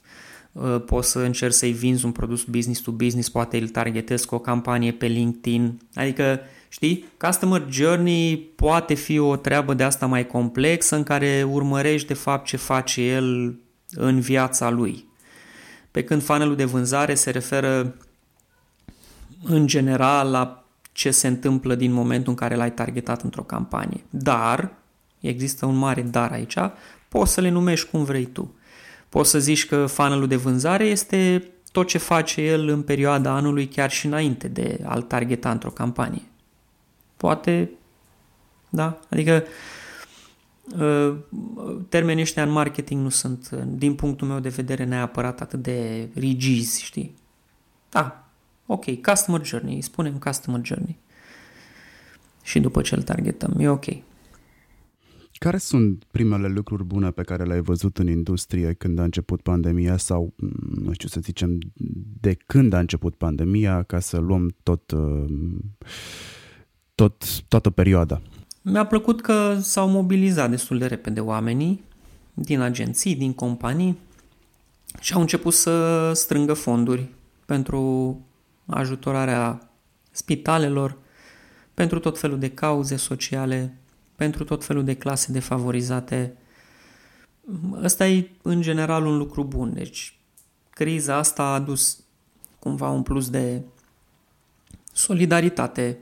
[0.56, 4.36] Uh, poți să încerci să-i vinzi un produs business to business, poate îl targetezi cu
[4.36, 5.82] o campanie pe LinkedIn.
[5.93, 12.08] Adică, știi, customer journey poate fi o treabă de asta mai complexă în care urmărești
[12.08, 13.60] de fapt ce face el
[13.91, 15.06] în viața lui.
[15.91, 17.95] Pe când funnelul de vânzare se referă
[19.43, 20.64] în general la
[20.96, 24.04] ce se întâmplă din momentul în care l-ai targetat într-o campanie.
[24.10, 24.74] Dar,
[25.20, 26.58] există un mare dar aici,
[27.10, 28.56] poți să le numești cum vrei tu.
[29.10, 33.68] Poți să zici că funnelul de vânzare este tot ce face el în perioada anului
[33.68, 36.24] chiar și înainte de a-l targeta într-o campanie.
[37.18, 37.70] Poate,
[38.70, 39.44] da, adică
[40.80, 41.16] uh,
[41.90, 46.84] termenii ăștia în marketing nu sunt, din punctul meu de vedere, neapărat atât de rigizi,
[46.84, 47.16] știi?
[47.90, 48.25] Da,
[48.65, 50.97] ok, customer journey, spunem customer journey.
[52.43, 53.86] Și după ce îl targetăm, e ok.
[55.38, 59.97] Care sunt primele lucruri bune pe care le-ai văzut în industrie când a început pandemia
[59.97, 60.34] sau,
[60.75, 61.60] nu știu să zicem,
[62.21, 65.25] de când a început pandemia ca să luăm tot, uh,
[66.95, 68.21] tot, toată perioada?
[68.62, 71.84] Mi-a plăcut că s-au mobilizat destul de repede oamenii
[72.34, 73.97] din agenții, din companii
[74.99, 77.08] și au început să strângă fonduri
[77.45, 78.19] pentru
[78.65, 79.69] ajutorarea
[80.12, 80.97] spitalelor,
[81.73, 83.78] pentru tot felul de cauze sociale
[84.15, 86.34] pentru tot felul de clase defavorizate.
[87.84, 89.73] Ăsta e în general un lucru bun.
[89.73, 90.17] Deci
[90.69, 91.99] criza asta a adus
[92.60, 93.62] cumva un plus de
[94.93, 95.97] solidaritate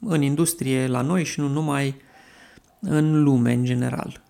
[0.00, 2.00] în industrie, la noi și nu numai
[2.80, 4.22] în lume în general.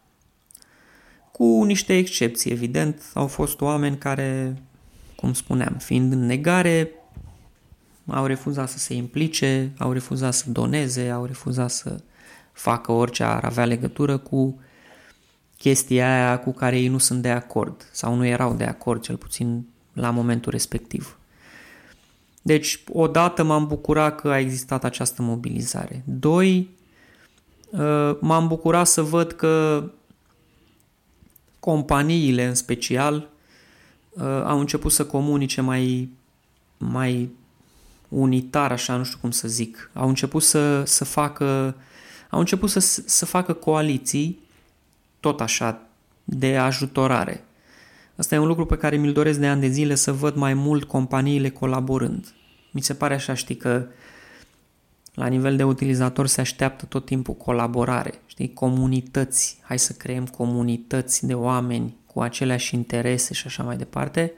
[1.33, 4.63] Cu niște excepții, evident, au fost oameni care,
[5.17, 6.91] cum spuneam, fiind în negare,
[8.07, 12.01] au refuzat să se implice, au refuzat să doneze, au refuzat să
[12.53, 14.61] facă orice ar avea legătură cu
[15.59, 19.17] chestia aia cu care ei nu sunt de acord sau nu erau de acord, cel
[19.17, 21.17] puțin la momentul respectiv.
[22.43, 26.03] Deci, odată m-am bucurat că a existat această mobilizare.
[26.07, 26.69] Doi,
[27.71, 29.85] uh, m-am bucurat să văd că
[31.61, 33.29] companiile în special
[34.11, 36.09] uh, au început să comunice mai,
[36.79, 37.31] mai
[38.13, 39.91] unitar, așa, nu știu cum să zic.
[39.93, 41.77] Au început să, să facă
[42.33, 44.41] au început să, să facă coaliții,
[45.21, 45.81] tot așa,
[46.25, 47.45] de ajutorare.
[48.17, 50.55] Asta e un lucru pe care mi-l doresc de ani de zile să văd mai
[50.55, 52.35] mult companiile colaborând.
[52.71, 53.87] Mi se pare așa, știi, că
[55.15, 61.27] la nivel de utilizator se așteaptă tot timpul colaborare, știi, comunități, hai să creăm comunități
[61.27, 64.33] de oameni cu aceleași interese și așa mai departe.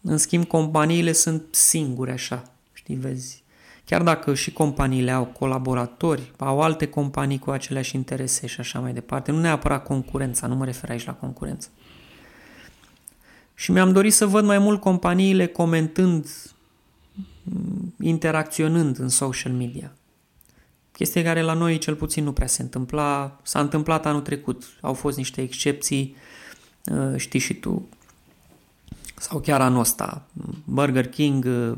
[0.00, 2.51] În schimb, companiile sunt singure așa,
[2.82, 3.42] știi, vezi,
[3.84, 8.92] Chiar dacă și companiile au colaboratori, au alte companii cu aceleași interese și așa mai
[8.92, 11.68] departe, nu neapărat concurența, nu mă refer aici la concurență.
[13.54, 16.26] Și mi-am dorit să văd mai mult companiile comentând,
[18.00, 19.92] interacționând în social media.
[20.92, 23.40] Chestie care la noi cel puțin nu prea se întâmpla.
[23.42, 24.62] S-a întâmplat anul trecut.
[24.80, 26.16] Au fost niște excepții,
[26.84, 27.88] uh, știi și tu.
[29.16, 30.26] Sau chiar anul ăsta.
[30.64, 31.76] Burger King uh,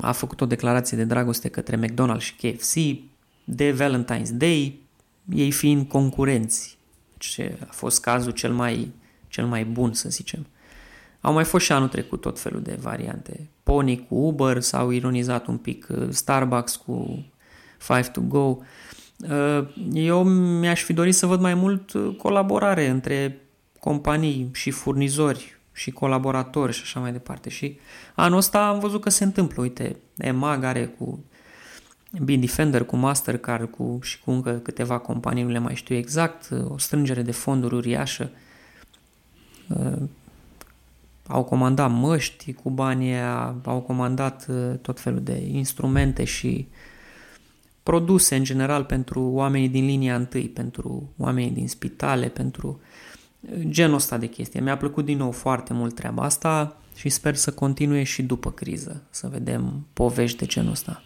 [0.00, 2.74] a făcut o declarație de dragoste către McDonald's și KFC
[3.44, 4.80] de Valentine's Day,
[5.34, 6.78] ei fiind concurenți,
[7.18, 8.92] ce a fost cazul cel mai,
[9.28, 10.46] cel mai bun, să zicem.
[11.20, 13.48] Au mai fost și anul trecut tot felul de variante.
[13.62, 17.26] Pony cu Uber s-au ironizat un pic, uh, Starbucks cu
[17.78, 18.56] Five to Go.
[19.30, 23.40] Uh, eu mi-aș fi dorit să văd mai mult uh, colaborare între
[23.80, 27.48] companii și furnizori și colaboratori și așa mai departe.
[27.48, 27.78] Și
[28.14, 29.62] anul ăsta am văzut că se întâmplă.
[29.62, 31.24] Uite, EMAG are cu
[32.22, 36.78] Bitdefender cu Mastercard cu, și cu încă câteva companii, nu le mai știu exact, o
[36.78, 38.30] strângere de fonduri uriașă.
[39.68, 40.02] Uh,
[41.26, 46.68] au comandat măști cu banii aia, au comandat uh, tot felul de instrumente și
[47.82, 52.87] produse în general pentru oamenii din linia întâi, pentru oamenii din spitale, pentru uh,
[53.58, 54.60] genul ăsta de chestie.
[54.60, 59.02] Mi-a plăcut din nou foarte mult treaba asta și sper să continue și după criză,
[59.10, 61.02] să vedem povești de genul ăsta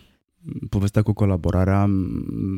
[0.69, 1.81] povestea cu colaborarea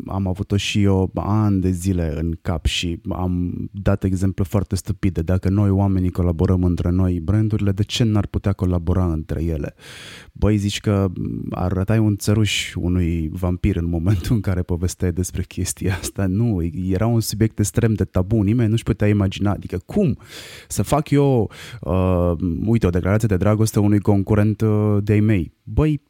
[0.07, 5.23] am avut-o și eu ani de zile în cap și am dat exemple foarte stupide.
[5.23, 9.75] Dacă noi oamenii colaborăm între noi, brandurile, de ce n-ar putea colabora între ele?
[10.33, 11.13] Băi, zici că
[11.51, 16.27] arătai un țăruș unui vampir în momentul în care povesteai despre chestia asta.
[16.27, 19.51] Nu, era un subiect extrem de tabu, nimeni nu-și putea imagina.
[19.51, 20.19] Adică cum
[20.69, 22.33] să fac eu, uh,
[22.65, 25.53] uite, o declarație de dragoste unui concurent uh, de-ai mei?
[25.67, 26.01] Băi,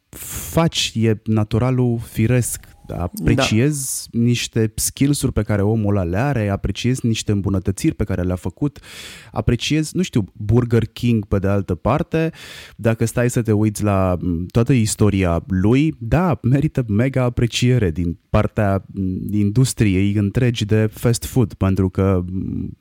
[0.49, 2.59] faci, e naturalul firesc.
[2.97, 4.19] Apreciez da.
[4.19, 8.79] niște skills-uri pe care omul ăla le are, apreciez niște îmbunătățiri pe care le-a făcut,
[9.31, 12.31] apreciez, nu știu, Burger King pe de altă parte,
[12.75, 14.17] dacă stai să te uiți la
[14.51, 18.85] toată istoria lui, da, merită mega apreciere din partea
[19.31, 22.23] industriei întregi de fast food, pentru că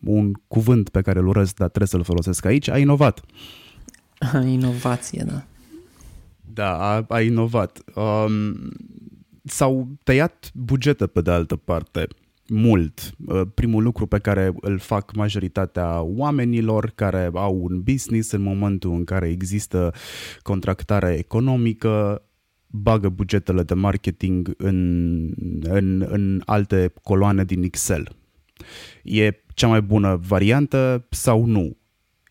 [0.04, 3.20] un cuvânt pe care îl urăsc, dar trebuie să-l folosesc aici, a inovat.
[4.46, 5.44] Inovație, da.
[6.54, 7.82] Da, a, a inovat.
[7.94, 8.56] Um,
[9.44, 12.06] s-au tăiat bugete pe de altă parte
[12.48, 13.14] mult.
[13.26, 18.90] Uh, primul lucru pe care îl fac majoritatea oamenilor care au un business în momentul
[18.90, 19.94] în care există
[20.42, 22.22] contractare economică,
[22.66, 25.30] bagă bugetele de marketing în,
[25.62, 28.16] în, în alte coloane din Excel.
[29.02, 31.76] E cea mai bună variantă sau nu?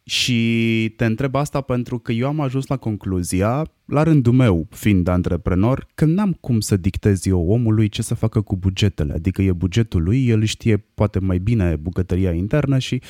[0.06, 5.08] Și te întreb asta pentru că eu am ajuns la concluzia, la rândul meu, fiind
[5.08, 9.14] antreprenor, că n-am cum să dictez eu omului ce să facă cu bugetele.
[9.14, 13.02] Adică e bugetul lui, el știe poate mai bine bucătăria internă și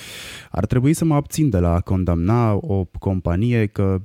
[0.51, 4.01] ar trebui să mă abțin de la a condamna o companie că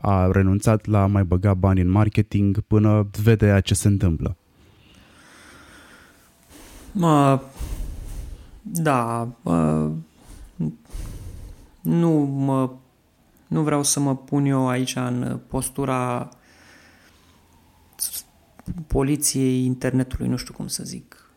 [0.00, 4.36] a renunțat la a mai băga bani în marketing până vede ce se întâmplă.
[6.92, 7.40] Mă,
[8.62, 9.90] da, mă,
[11.86, 12.70] nu mă
[13.46, 16.28] nu vreau să mă pun eu aici în postura
[18.86, 21.30] poliției internetului, nu știu cum să zic.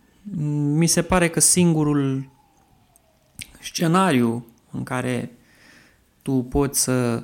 [0.74, 2.30] Mi se pare că singurul
[3.62, 5.32] scenariu în care
[6.22, 7.24] tu poți să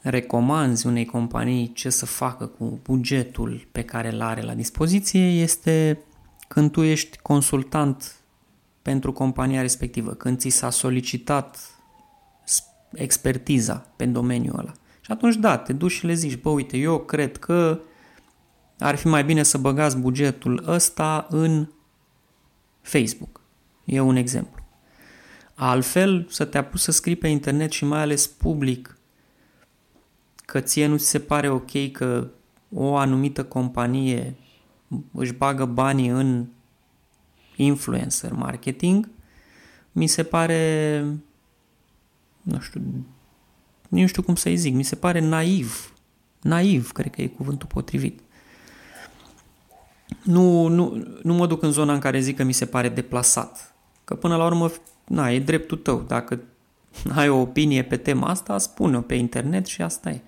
[0.00, 5.98] recomanzi unei companii ce să facă cu bugetul pe care îl are la dispoziție este
[6.48, 8.21] când tu ești consultant
[8.82, 11.76] pentru compania respectivă, când ți s-a solicitat
[12.92, 14.72] expertiza pe domeniul ăla.
[15.00, 17.80] Și atunci, da, te duci și le zici, bă, uite, eu cred că
[18.78, 21.68] ar fi mai bine să băgați bugetul ăsta în
[22.80, 23.40] Facebook.
[23.84, 24.64] E un exemplu.
[25.54, 28.96] Altfel, să te apuci să scrii pe internet și mai ales public
[30.44, 32.28] că ție nu ți se pare ok că
[32.70, 34.36] o anumită companie
[35.12, 36.46] își bagă banii în
[37.62, 39.08] influencer marketing,
[39.92, 41.04] mi se pare
[42.42, 42.82] nu știu,
[43.88, 45.94] nu știu cum să-i zic, mi se pare naiv.
[46.40, 48.20] Naiv, cred că e cuvântul potrivit.
[50.22, 53.74] Nu, nu, nu mă duc în zona în care zic că mi se pare deplasat.
[54.04, 54.72] Că până la urmă,
[55.04, 56.00] na, e dreptul tău.
[56.00, 56.40] Dacă
[57.14, 60.20] ai o opinie pe tema asta, spune-o pe internet și asta e.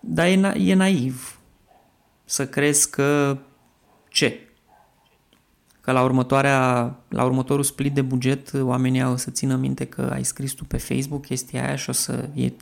[0.00, 1.40] Dar e, na- e naiv
[2.24, 3.38] să crezi că
[4.08, 4.47] ce?
[5.88, 10.24] Că la, următoarea, la următorul split de buget oamenii au să țină minte că ai
[10.24, 12.52] scris tu pe Facebook chestia aia și o să, e,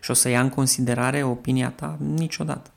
[0.00, 2.70] și o să ia în considerare opinia ta niciodată.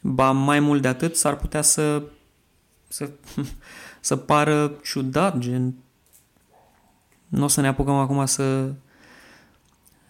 [0.00, 2.02] Ba mai mult de atât s-ar putea să,
[2.88, 3.10] să,
[4.00, 5.74] să pară ciudat, gen
[7.28, 8.72] nu o să ne apucăm acum să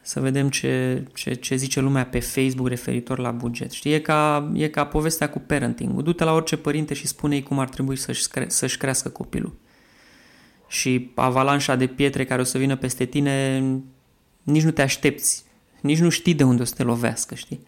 [0.02, 3.70] să vedem ce, ce, ce zice lumea pe Facebook referitor la buget.
[3.70, 6.02] Știi, e ca, e ca povestea cu parenting.
[6.02, 9.58] Du-te la orice părinte și spune-i cum ar trebui să-și, cre- să-și crească copilul.
[10.68, 13.62] Și avalanșa de pietre care o să vină peste tine,
[14.42, 15.44] nici nu te aștepți,
[15.80, 17.66] nici nu știi de unde o să te lovească, știi?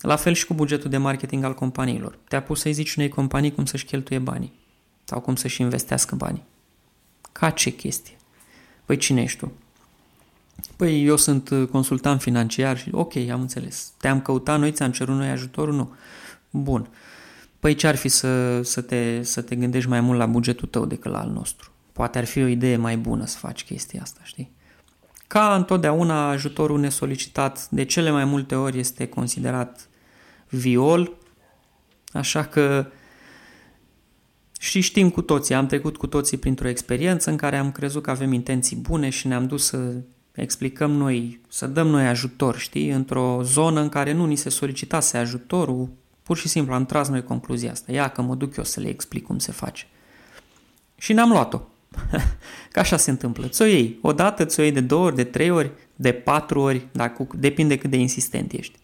[0.00, 2.18] La fel și cu bugetul de marketing al companiilor.
[2.28, 4.52] Te-a pus să-i zici unei companii cum să-și cheltuie banii
[5.04, 6.44] sau cum să-și investească banii.
[7.32, 8.16] Ca ce chestie?
[8.84, 9.52] Păi cine ești tu?
[10.76, 13.92] Păi eu sunt uh, consultant financiar și ok, am înțeles.
[13.98, 15.74] Te-am căutat noi, ți-am cerut noi ajutorul?
[15.74, 15.94] Nu.
[16.50, 16.88] Bun.
[17.60, 20.86] Păi ce ar fi să, să, te, să te gândești mai mult la bugetul tău
[20.86, 21.70] decât la al nostru?
[21.92, 24.50] Poate ar fi o idee mai bună să faci chestia asta, știi?
[25.26, 29.88] Ca întotdeauna, ajutorul nesolicitat de cele mai multe ori este considerat
[30.48, 31.16] viol
[32.12, 32.86] Așa că
[34.58, 38.10] și știm cu toții, am trecut cu toții printr-o experiență în care am crezut că
[38.10, 39.94] avem intenții bune și ne-am dus să
[40.34, 45.16] explicăm noi, să dăm noi ajutor, știi, într-o zonă în care nu ni se solicitase
[45.16, 45.88] ajutorul,
[46.22, 47.92] pur și simplu am tras noi concluzia asta.
[47.92, 49.86] Ia că mă duc eu să le explic cum se face.
[50.96, 51.60] Și ne-am luat-o.
[52.72, 53.46] Ca așa se întâmplă.
[53.46, 56.86] Ți-o iei o dată, ți-o iei de două ori, de trei ori, de patru ori,
[56.92, 58.78] dacă, depinde cât de insistent ești.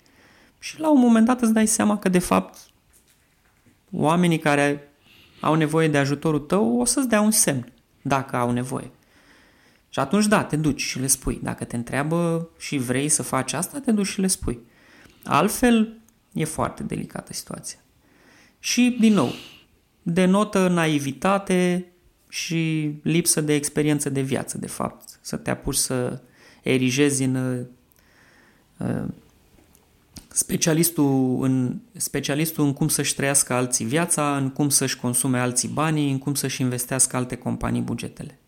[0.58, 2.58] Și la un moment dat îți dai seama că de fapt
[3.92, 4.88] oamenii care
[5.40, 7.72] au nevoie de ajutorul tău o să-ți dea un semn
[8.02, 8.90] dacă au nevoie.
[9.88, 11.40] Și atunci da, te duci și le spui.
[11.42, 14.58] Dacă te întreabă și vrei să faci asta, te duci și le spui.
[15.24, 15.98] Altfel,
[16.32, 17.78] e foarte delicată situația.
[18.58, 19.32] Și, din nou,
[20.02, 21.86] denotă naivitate
[22.28, 25.18] și lipsă de experiență de viață, de fapt.
[25.20, 26.20] Să te apuci să
[26.62, 27.66] erigezi în
[28.78, 29.04] uh,
[30.28, 36.10] specialistul în, specialistul în cum să-și trăiască alții viața, în cum să-și consume alții banii,
[36.10, 38.38] în cum să-și investească alte companii bugetele.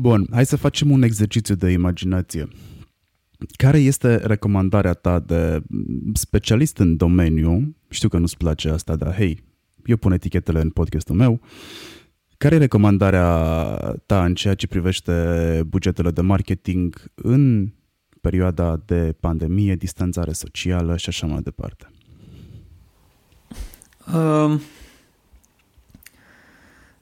[0.00, 2.48] Bun, hai să facem un exercițiu de imaginație.
[3.56, 5.62] Care este recomandarea ta de
[6.12, 7.76] specialist în domeniu?
[7.88, 9.42] Știu că nu-ți place asta, dar hei,
[9.84, 11.40] eu pun etichetele în podcastul meu.
[12.36, 13.26] Care e recomandarea
[14.06, 15.12] ta în ceea ce privește
[15.66, 17.72] bugetele de marketing în
[18.20, 21.90] perioada de pandemie, distanțare socială și așa mai departe?
[24.14, 24.60] Uh,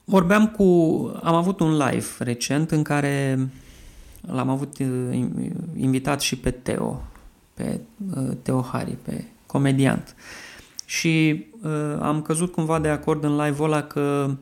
[0.08, 0.64] vorbeam cu...
[1.22, 3.48] Am avut un live recent în care
[4.20, 5.28] l-am avut uh,
[5.76, 7.02] invitat și pe Teo,
[7.54, 7.80] pe
[8.16, 10.16] uh, Teo Hari, pe comediant.
[10.84, 14.36] Și uh, am căzut cumva de acord în live-ul ăla că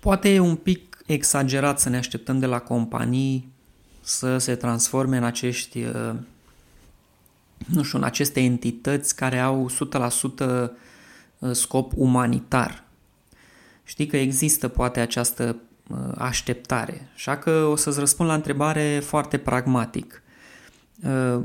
[0.00, 3.52] poate e un pic exagerat să ne așteptăm de la companii
[4.00, 6.14] să se transforme în acești, uh,
[7.66, 9.72] nu știu, în aceste entități care au 100%
[10.40, 10.68] uh,
[11.52, 12.84] scop umanitar.
[13.84, 15.56] Știi că există poate această
[15.88, 17.08] uh, așteptare.
[17.14, 20.22] Așa că o să-ți răspund la întrebare foarte pragmatic.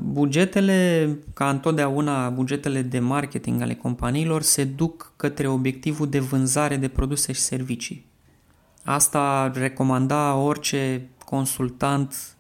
[0.02, 6.88] Bugetele, ca întotdeauna, bugetele de marketing ale companiilor se duc către obiectivul de vânzare de
[6.88, 8.06] produse și servicii.
[8.84, 12.36] Asta recomanda orice consultant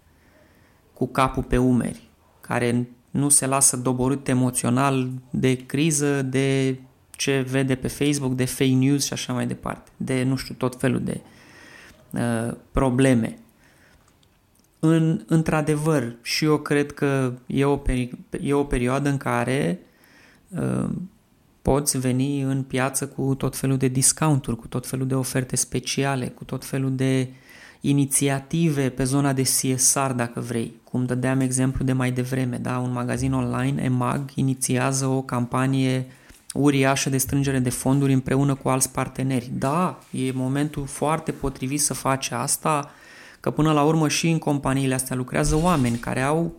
[0.93, 2.09] cu capul pe umeri,
[2.41, 6.79] care nu se lasă doborât emoțional de criză, de
[7.21, 10.75] ce vede pe Facebook, de fake news și așa mai departe, de, nu știu, tot
[10.79, 11.21] felul de
[12.11, 13.37] uh, probleme.
[14.79, 18.11] În, într-adevăr, și eu cred că e o, peri-
[18.41, 19.79] e o perioadă în care
[20.47, 20.89] uh,
[21.61, 26.27] poți veni în piață cu tot felul de discounturi, cu tot felul de oferte speciale,
[26.27, 27.29] cu tot felul de
[27.81, 30.73] inițiative pe zona de CSR, dacă vrei.
[30.83, 32.77] Cum dădeam exemplu de mai devreme, da?
[32.77, 36.07] un magazin online, EMAG, inițiază o campanie
[36.53, 39.51] uriașă de strângere de fonduri împreună cu alți parteneri.
[39.53, 42.91] Da, e momentul foarte potrivit să faci asta,
[43.39, 46.55] că până la urmă și în companiile astea lucrează oameni care au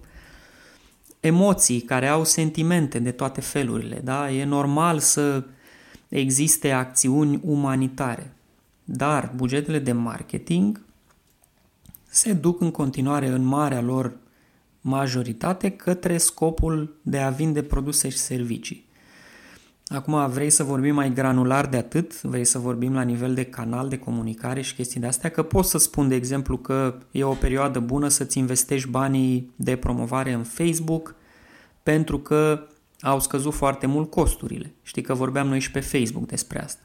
[1.21, 4.01] emoții, care au sentimente de toate felurile.
[4.05, 4.31] Da?
[4.31, 5.45] E normal să
[6.09, 8.33] existe acțiuni umanitare.
[8.85, 10.81] Dar bugetele de marketing
[12.09, 14.13] se duc în continuare în marea lor
[14.81, 18.85] majoritate către scopul de a vinde produse și servicii.
[19.95, 22.23] Acum, vrei să vorbim mai granular de atât?
[22.23, 25.31] Vrei să vorbim la nivel de canal de comunicare și chestii de astea?
[25.31, 29.77] Că pot să spun, de exemplu, că e o perioadă bună să-ți investești banii de
[29.77, 31.15] promovare în Facebook
[31.83, 32.67] pentru că
[33.01, 34.73] au scăzut foarte mult costurile.
[34.83, 36.83] Știi că vorbeam noi și pe Facebook despre asta.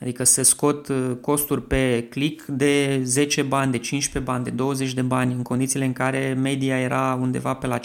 [0.00, 4.94] Adică se scot uh, costuri pe click de 10 bani, de 15 bani, de 20
[4.94, 7.82] de bani, în condițiile în care media era undeva pe la 50-60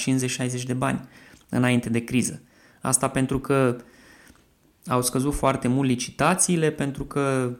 [0.66, 1.08] de bani
[1.49, 2.41] înainte de criză.
[2.82, 3.78] Asta pentru că
[4.88, 7.56] au scăzut foarte mult licitațiile, pentru că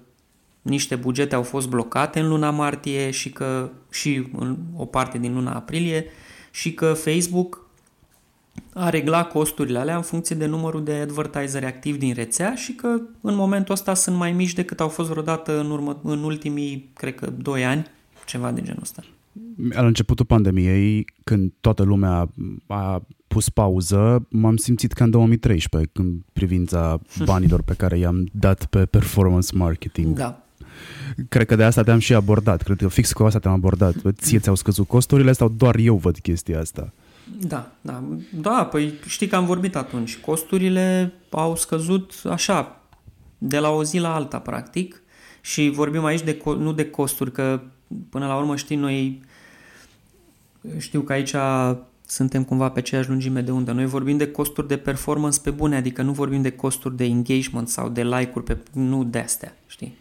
[0.62, 5.34] niște bugete au fost blocate în luna martie și că și în o parte din
[5.34, 6.06] luna aprilie
[6.52, 7.62] și că Facebook
[8.74, 12.88] a regla costurile alea în funcție de numărul de advertiseri activi din rețea și că
[13.22, 17.16] în momentul ăsta sunt mai mici decât au fost vreodată în, urmă, în ultimii, cred
[17.16, 17.88] că, 2 ani,
[18.26, 19.04] ceva de genul ăsta.
[19.70, 22.30] La începutul pandemiei, când toată lumea
[22.68, 28.66] a pus pauză, m-am simțit ca în 2013, în privința banilor pe care i-am dat
[28.66, 30.18] pe performance marketing.
[30.18, 30.44] Da.
[31.30, 32.62] Cred că de asta te-am și abordat.
[32.62, 33.96] Cred că fix cu asta te-am abordat.
[34.12, 36.94] Ție ți-au scăzut costurile sau doar eu văd chestia asta?
[37.40, 38.04] Da, da.
[38.42, 40.18] Da, păi știi că am vorbit atunci.
[40.18, 42.82] Costurile au scăzut așa,
[43.38, 45.02] de la o zi la alta, practic.
[45.42, 47.62] Și vorbim aici de, nu de costuri, că
[48.10, 49.22] până la urmă știi, noi
[50.78, 51.36] știu că aici
[52.06, 53.72] suntem cumva pe aceeași lungime de undă.
[53.72, 57.70] Noi vorbim de costuri de performance pe bune, adică nu vorbim de costuri de engagement
[57.70, 59.98] sau de like-uri, pe, nu de astea, știi?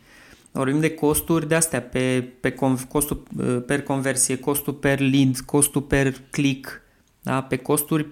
[0.53, 2.55] Vorbim de costuri de astea, pe, pe
[2.89, 3.23] costul
[3.67, 6.81] per conversie, costul per lead, costul per click,
[7.23, 7.43] da?
[7.43, 8.07] pe costuri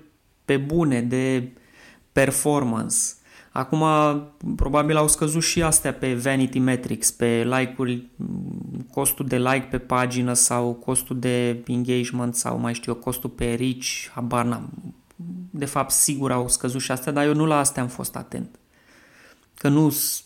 [0.44, 1.48] pe bune de
[2.12, 2.96] performance.
[3.52, 3.84] Acum,
[4.56, 8.06] probabil au scăzut și astea pe Vanity Metrics, pe like-uri,
[8.90, 13.54] costul de like pe pagină sau costul de engagement sau mai știu eu, costul pe
[13.54, 14.94] reach, habar n-am.
[15.50, 18.58] De fapt, sigur au scăzut și astea, dar eu nu la astea am fost atent.
[19.54, 20.24] Că nu sunt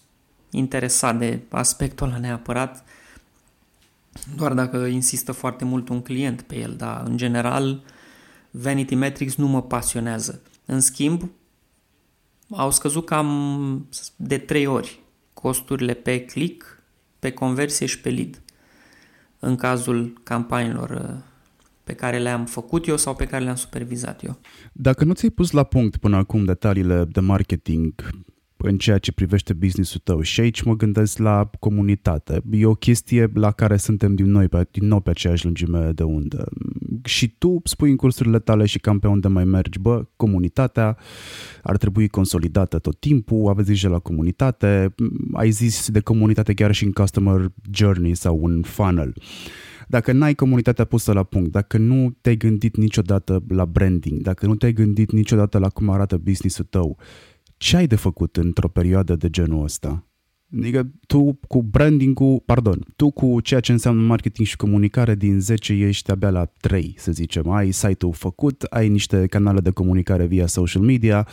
[0.51, 2.85] interesat de aspectul ăla neapărat,
[4.37, 7.83] doar dacă insistă foarte mult un client pe el, dar în general
[8.51, 10.43] Vanity Metrics nu mă pasionează.
[10.65, 11.31] În schimb,
[12.51, 15.01] au scăzut cam de trei ori
[15.33, 16.83] costurile pe click,
[17.19, 18.43] pe conversie și pe lead
[19.45, 21.23] în cazul campaniilor uh,
[21.85, 24.39] pe care le-am făcut eu sau pe care le-am supervizat eu.
[24.73, 27.95] Dacă nu ți-ai pus la punct până acum detaliile de marketing
[28.57, 32.43] în ceea ce privește businessul tău și aici mă gândesc la comunitate.
[32.51, 36.49] E o chestie la care suntem din, noi, din nou pe aceeași lungime de undă.
[37.05, 40.97] Și tu spui în cursurile tale și cam pe unde mai mergi, bă, comunitatea
[41.63, 44.95] ar trebui consolidată tot timpul, aveți grijă la comunitate,
[45.33, 49.15] ai zis de comunitate chiar și în customer journey sau un funnel
[49.89, 54.55] dacă n-ai comunitatea pusă la punct, dacă nu te-ai gândit niciodată la branding, dacă nu
[54.55, 56.99] te-ai gândit niciodată la cum arată businessul tău,
[57.57, 60.07] ce ai de făcut într-o perioadă de genul ăsta?
[60.59, 65.41] Adică tu cu branding cu pardon, tu cu ceea ce înseamnă marketing și comunicare din
[65.41, 67.51] 10 ești abia la 3, să zicem.
[67.51, 71.29] Ai site-ul făcut, ai niște canale de comunicare via social media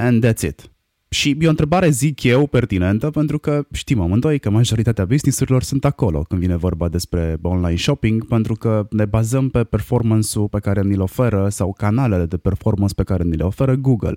[0.00, 0.70] and that's it.
[1.12, 5.84] Și e o întrebare, zic eu, pertinentă, pentru că știm amândoi că majoritatea businessurilor sunt
[5.84, 10.82] acolo când vine vorba despre online shopping, pentru că ne bazăm pe performance-ul pe care
[10.82, 14.16] ni-l oferă sau canalele de performance pe care ni le oferă Google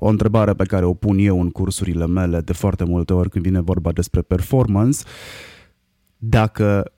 [0.00, 3.44] o întrebare pe care o pun eu în cursurile mele de foarte multe ori când
[3.44, 4.98] vine vorba despre performance.
[6.16, 6.92] Dacă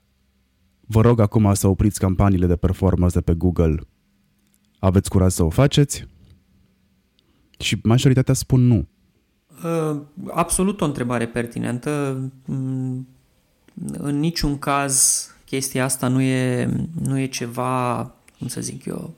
[0.79, 3.79] vă rog acum să opriți campaniile de performance de pe Google,
[4.79, 6.05] aveți curaj să o faceți?
[7.59, 8.87] Și majoritatea spun nu.
[9.63, 9.99] Uh,
[10.33, 12.21] absolut o întrebare pertinentă.
[12.45, 13.07] Mm,
[13.97, 16.69] în niciun caz chestia asta nu e,
[17.01, 19.13] nu e ceva, cum să zic eu,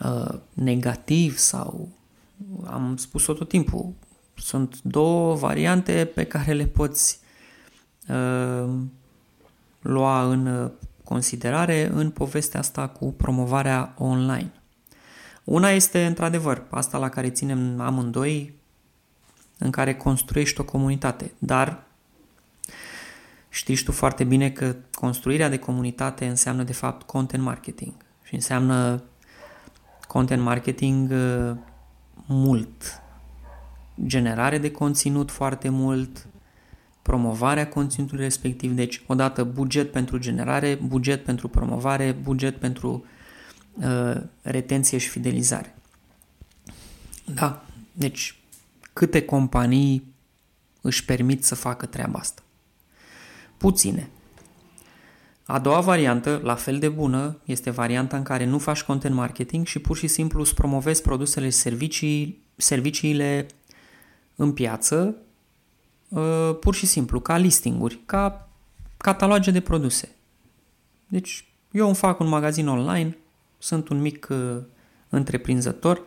[0.00, 1.88] uh, negativ sau
[2.64, 3.92] am spus-o tot timpul,
[4.34, 7.20] sunt două variante pe care le poți
[8.08, 8.74] uh,
[9.80, 10.70] lua în
[11.04, 14.52] considerare în povestea asta cu promovarea online.
[15.44, 18.54] Una este, într-adevăr, asta la care ținem amândoi,
[19.58, 21.82] în care construiești o comunitate, dar
[23.48, 29.02] știi tu foarte bine că construirea de comunitate înseamnă, de fapt, content marketing și înseamnă
[30.08, 31.56] content marketing uh,
[32.26, 33.00] mult.
[34.06, 36.26] Generare de conținut foarte mult,
[37.02, 43.04] promovarea conținutului respectiv, deci odată buget pentru generare, buget pentru promovare, buget pentru
[43.72, 45.74] uh, retenție și fidelizare.
[47.34, 48.38] Da, deci
[48.92, 50.14] câte companii
[50.80, 52.42] își permit să facă treaba asta?
[53.56, 54.08] Puține.
[55.46, 59.66] A doua variantă, la fel de bună, este varianta în care nu faci content marketing
[59.66, 63.46] și pur și simplu îți promovezi produsele și servicii, serviciile
[64.36, 65.16] în piață,
[66.08, 68.48] uh, pur și simplu, ca listinguri, ca
[68.96, 70.14] cataloge de produse.
[71.08, 73.16] Deci, eu îmi fac un magazin online,
[73.58, 74.58] sunt un mic uh,
[75.08, 76.02] întreprinzător,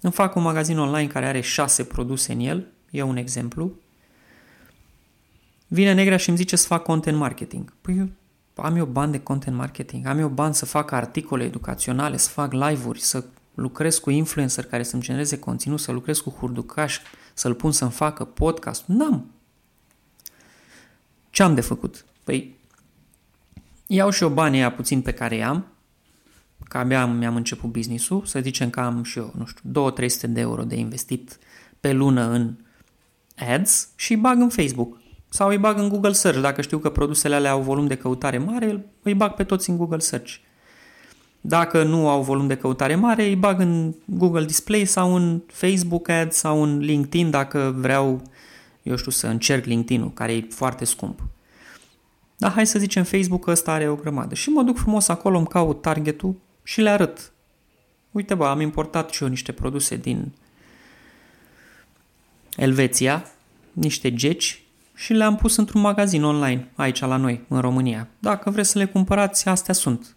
[0.00, 3.72] îmi fac un magazin online care are șase produse în el, e un exemplu,
[5.66, 7.72] vine Negrea și îmi zice să fac content marketing.
[7.80, 8.08] Păi eu
[8.56, 12.52] am eu bani de content marketing, am eu bani să fac articole educaționale, să fac
[12.52, 16.98] live-uri, să lucrez cu influencer care să-mi genereze conținut, să lucrez cu hurducaș,
[17.34, 18.84] să-l pun să-mi facă podcast.
[18.86, 19.30] N-am.
[21.30, 22.04] Ce am de făcut?
[22.24, 22.56] Păi,
[23.86, 25.66] iau și eu banii aia puțin pe care i-am,
[26.68, 30.40] că abia mi-am început business-ul, să zicem că am și eu, nu știu, 2-300 de
[30.40, 31.38] euro de investit
[31.80, 32.54] pe lună în
[33.36, 34.98] ads și bag în Facebook.
[35.36, 36.40] Sau îi bag în Google Search.
[36.40, 39.76] Dacă știu că produsele alea au volum de căutare mare, îi bag pe toți în
[39.76, 40.34] Google Search.
[41.40, 46.08] Dacă nu au volum de căutare mare, îi bag în Google Display sau în Facebook
[46.08, 48.22] Ads sau în LinkedIn dacă vreau,
[48.82, 51.22] eu știu, să încerc LinkedIn-ul, care e foarte scump.
[52.36, 54.34] Dar hai să zicem Facebook că ăsta are o grămadă.
[54.34, 57.32] Și mă duc frumos acolo, îmi caut targetul și le arăt.
[58.10, 60.32] Uite bă, am importat și eu niște produse din
[62.56, 63.30] Elveția,
[63.72, 64.60] niște geci
[64.96, 68.08] și le-am pus într-un magazin online aici la noi, în România.
[68.18, 70.16] Dacă vreți să le cumpărați, astea sunt.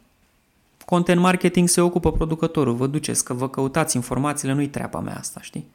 [0.86, 5.40] content marketing se ocupă producătorul, vă duceți că vă căutați informațiile, nu-i treaba mea asta,
[5.42, 5.66] știi?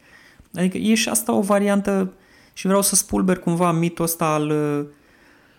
[0.54, 2.12] Adică e și asta o variantă
[2.52, 4.52] și vreau să spulber cumva mitul ăsta al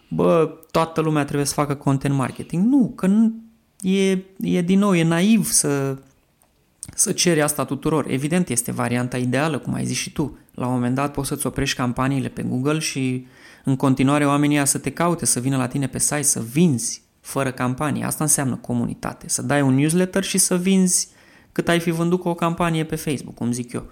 [0.07, 2.65] bă, toată lumea trebuie să facă content marketing.
[2.65, 3.33] Nu, că nu,
[3.81, 5.97] e, e din nou, e naiv să,
[6.93, 8.05] să ceri asta tuturor.
[8.09, 10.37] Evident, este varianta ideală, cum ai zis și tu.
[10.53, 13.25] La un moment dat poți să-ți oprești campaniile pe Google și
[13.63, 17.51] în continuare oamenii să te caute, să vină la tine pe site, să vinzi fără
[17.51, 18.03] campanie.
[18.03, 19.29] Asta înseamnă comunitate.
[19.29, 21.07] Să dai un newsletter și să vinzi
[21.51, 23.85] cât ai fi vândut cu o campanie pe Facebook, cum zic eu.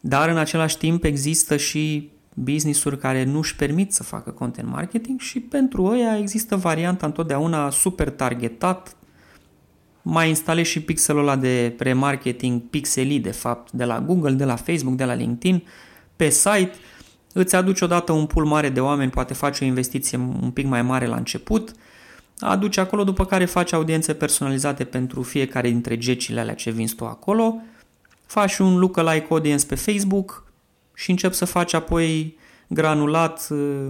[0.00, 5.20] Dar în același timp există și business-uri care nu își permit să facă content marketing
[5.20, 8.95] și pentru ăia există varianta întotdeauna super targetat,
[10.08, 14.56] mai instalezi și pixelul ăla de remarketing, pixelii de fapt, de la Google, de la
[14.56, 15.62] Facebook, de la LinkedIn,
[16.16, 16.72] pe site,
[17.32, 20.82] îți aduci odată un pool mare de oameni, poate faci o investiție un pic mai
[20.82, 21.72] mare la început,
[22.38, 27.04] aduci acolo, după care faci audiențe personalizate pentru fiecare dintre gecile alea ce vinzi tu
[27.04, 27.54] acolo,
[28.26, 30.44] faci un lookalike audience pe Facebook
[30.94, 33.86] și începi să faci apoi granulat, uh,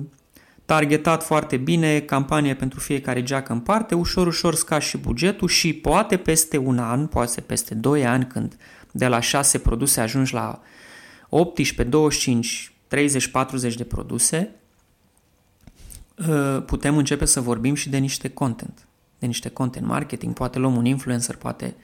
[0.66, 5.72] targetat foarte bine, campanie pentru fiecare geacă în parte, ușor, ușor scazi și bugetul și
[5.72, 8.56] poate peste un an, poate peste 2 ani, când
[8.90, 10.60] de la 6 produse ajungi la
[11.28, 14.50] 18, 25, 30, 40 de produse,
[16.28, 18.86] uh, putem începe să vorbim și de niște content,
[19.18, 21.74] de niște content marketing, poate luăm un influencer, poate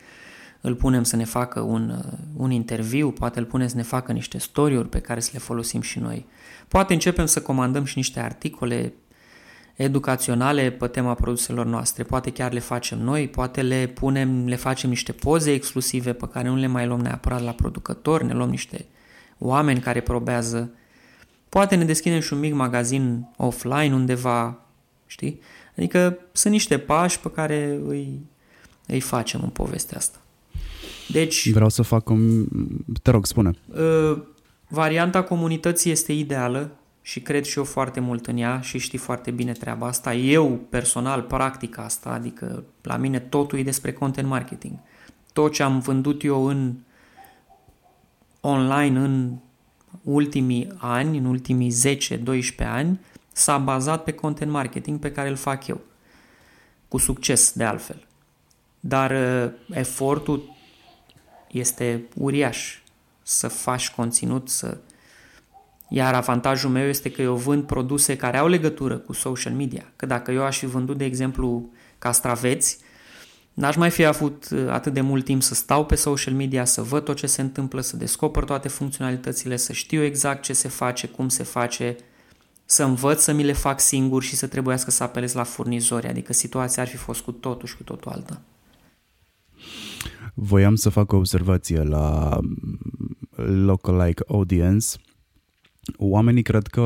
[0.61, 2.03] îl punem să ne facă un,
[2.37, 5.81] un interviu, poate îl punem să ne facă niște story pe care să le folosim
[5.81, 6.27] și noi.
[6.73, 8.95] Poate începem să comandăm și niște articole
[9.75, 12.03] educaționale pe tema produselor noastre.
[12.03, 16.49] Poate chiar le facem noi, poate le punem, le facem niște poze exclusive pe care
[16.49, 18.87] nu le mai luăm neapărat la producător, ne luăm niște
[19.39, 20.71] oameni care probează.
[21.49, 24.61] Poate ne deschidem și un mic magazin offline undeva,
[25.07, 25.41] știi?
[25.77, 28.21] Adică sunt niște pași pe care îi,
[28.87, 30.19] îi facem în povestea asta.
[31.09, 32.47] Deci, Vreau să fac un...
[33.03, 33.51] Te rog, spune.
[33.67, 34.23] Uh,
[34.73, 36.71] varianta comunității este ideală
[37.03, 40.15] și cred și eu foarte mult în ea și știi foarte bine treaba asta.
[40.15, 44.79] Eu, personal, practic asta, adică la mine totul e despre content marketing.
[45.33, 46.75] Tot ce am vândut eu în
[48.41, 49.33] online în
[50.03, 51.73] ultimii ani, în ultimii
[52.53, 53.01] 10-12 ani,
[53.33, 55.81] s-a bazat pe content marketing pe care îl fac eu.
[56.89, 58.07] Cu succes, de altfel.
[58.81, 60.57] Dar uh, efortul
[61.51, 62.82] este uriaș
[63.23, 64.79] să faci conținut, să...
[65.89, 69.93] Iar avantajul meu este că eu vând produse care au legătură cu social media.
[69.97, 72.79] Că dacă eu aș fi vândut, de exemplu, castraveți,
[73.55, 76.83] n-aș mai fi avut uh, atât de mult timp să stau pe social media, să
[76.83, 81.07] văd tot ce se întâmplă, să descoper toate funcționalitățile, să știu exact ce se face,
[81.07, 81.97] cum se face,
[82.65, 86.09] să învăț să mi le fac singur și să trebuiască să apelez la furnizori.
[86.09, 88.41] Adică situația ar fi fost cu totul și cu totul alta.
[90.35, 92.39] Voiam să fac o observație la
[93.37, 94.87] lookalike audience.
[95.97, 96.83] Oamenii cred că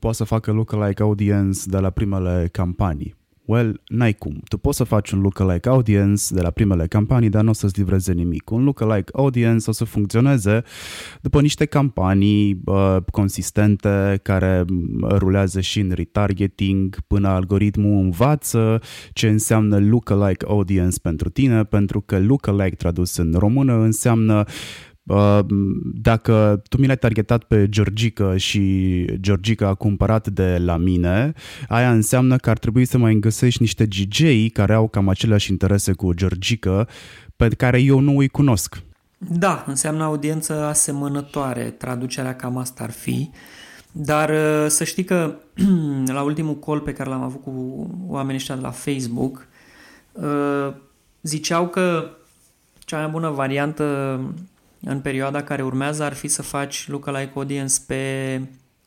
[0.00, 3.16] poate să facă lookalike audience de la primele campanii
[3.46, 4.40] Well, n-ai cum.
[4.48, 7.78] Tu poți să faci un lookalike audience de la primele campanii, dar nu o să-ți
[7.78, 8.50] livreze nimic.
[8.50, 10.62] Un lookalike audience o să funcționeze
[11.20, 14.64] după niște campanii uh, consistente care
[15.08, 18.80] rulează și în retargeting până algoritmul învață
[19.12, 24.44] ce înseamnă lookalike audience pentru tine, pentru că lookalike tradus în română înseamnă
[25.94, 31.32] dacă tu mi l-ai targetat pe Georgica și Georgica a cumpărat de la mine,
[31.68, 35.92] aia înseamnă că ar trebui să mai găsești niște DJ care au cam aceleași interese
[35.92, 36.86] cu Georgica
[37.36, 38.82] pe care eu nu îi cunosc.
[39.18, 43.30] Da, înseamnă audiență asemănătoare, traducerea cam asta ar fi,
[43.92, 45.34] dar uh, să știi că
[46.06, 49.46] la ultimul call pe care l-am avut cu oamenii ăștia de la Facebook,
[50.12, 50.72] uh,
[51.22, 52.10] ziceau că
[52.78, 54.20] cea mai bună variantă
[54.80, 58.40] în perioada care urmează ar fi să faci lookalike audience pe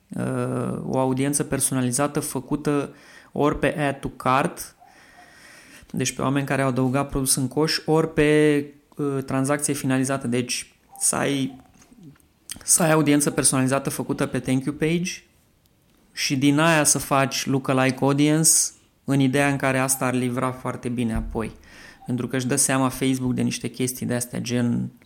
[0.09, 2.93] uh, o audiență personalizată făcută
[3.31, 4.75] ori pe add to cart,
[5.91, 8.65] deci pe oameni care au adăugat produs în coș, ori pe
[8.95, 11.61] uh, tranzacție finalizată, deci să ai,
[12.63, 15.11] să ai audiență personalizată făcută pe thank you page
[16.13, 18.49] și din aia să faci lookalike audience
[19.03, 21.51] în ideea în care asta ar livra foarte bine apoi.
[22.05, 24.98] Pentru că își dă seama Facebook de niște chestii de astea, gen Uh,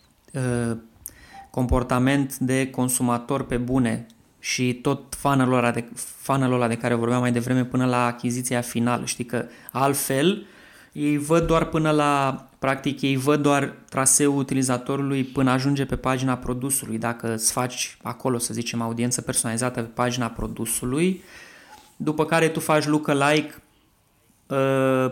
[1.50, 4.06] comportament de consumator pe bune
[4.40, 8.62] și tot funnel-ul ăla, de, funnel ăla de care vorbeam mai devreme până la achiziția
[8.62, 9.06] finală.
[9.06, 10.46] Știi că altfel
[10.92, 16.38] ei văd doar până la, practic ei văd doar traseul utilizatorului până ajunge pe pagina
[16.38, 16.98] produsului.
[16.98, 21.24] Dacă îți faci acolo, să zicem, audiență personalizată pe pagina produsului,
[21.96, 23.62] după care tu faci lookalike uh,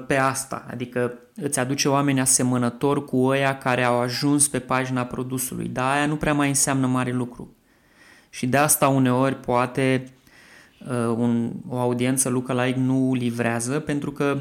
[0.08, 5.68] pe asta, adică îți aduce oameni asemănători cu ăia care au ajuns pe pagina produsului,
[5.68, 7.56] dar aia nu prea mai înseamnă mare lucru.
[8.30, 10.14] Și de asta uneori poate
[10.80, 14.38] uh, un, o audiență lookalike nu livrează, pentru că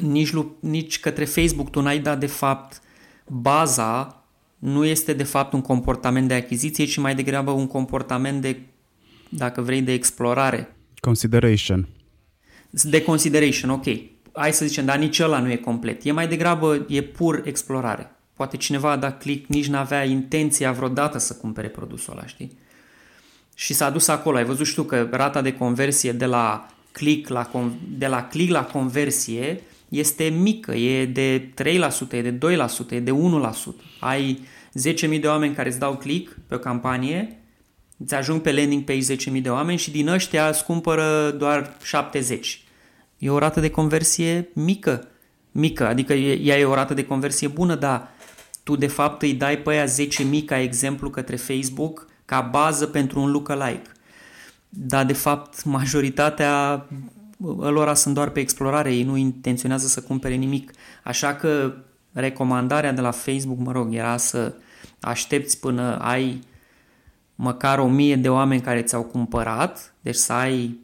[0.00, 2.82] nici, nici către Facebook tu n-ai dat de fapt
[3.26, 4.24] baza
[4.58, 8.60] nu este de fapt un comportament de achiziție, ci mai degrabă un comportament de,
[9.28, 10.76] dacă vrei, de explorare.
[11.00, 11.88] Consideration.
[12.82, 13.84] De consideration, ok.
[14.32, 16.04] Hai să zicem, dar nici ăla nu e complet.
[16.04, 18.10] E mai degrabă, e pur explorare.
[18.34, 22.58] Poate cineva a dat click, nici n-avea intenția vreodată să cumpere produsul ăla, știi?
[23.54, 24.36] Și s-a dus acolo.
[24.36, 27.50] Ai văzut și tu că rata de conversie de la click la,
[27.88, 31.48] de la, click la conversie este mică, e de
[32.10, 32.38] 3%, e de
[32.88, 33.14] 2%, e de 1%.
[34.00, 34.40] Ai
[34.92, 37.38] 10.000 de oameni care îți dau click pe o campanie,
[37.96, 42.63] îți ajung pe landing page 10.000 de oameni și din ăștia îți cumpără doar 70.
[43.24, 45.08] E o rată de conversie mică.
[45.52, 48.08] Mică, adică ea e o rată de conversie bună, dar
[48.62, 53.20] tu de fapt îi dai pe aia 10.000 ca exemplu către Facebook ca bază pentru
[53.20, 53.90] un lookalike.
[54.68, 56.86] Dar de fapt majoritatea
[57.58, 60.72] lor sunt doar pe explorare, ei nu intenționează să cumpere nimic.
[61.02, 61.74] Așa că
[62.12, 64.54] recomandarea de la Facebook, mă rog, era să
[65.00, 66.40] aștepți până ai
[67.34, 70.82] măcar o mie de oameni care ți-au cumpărat, deci să ai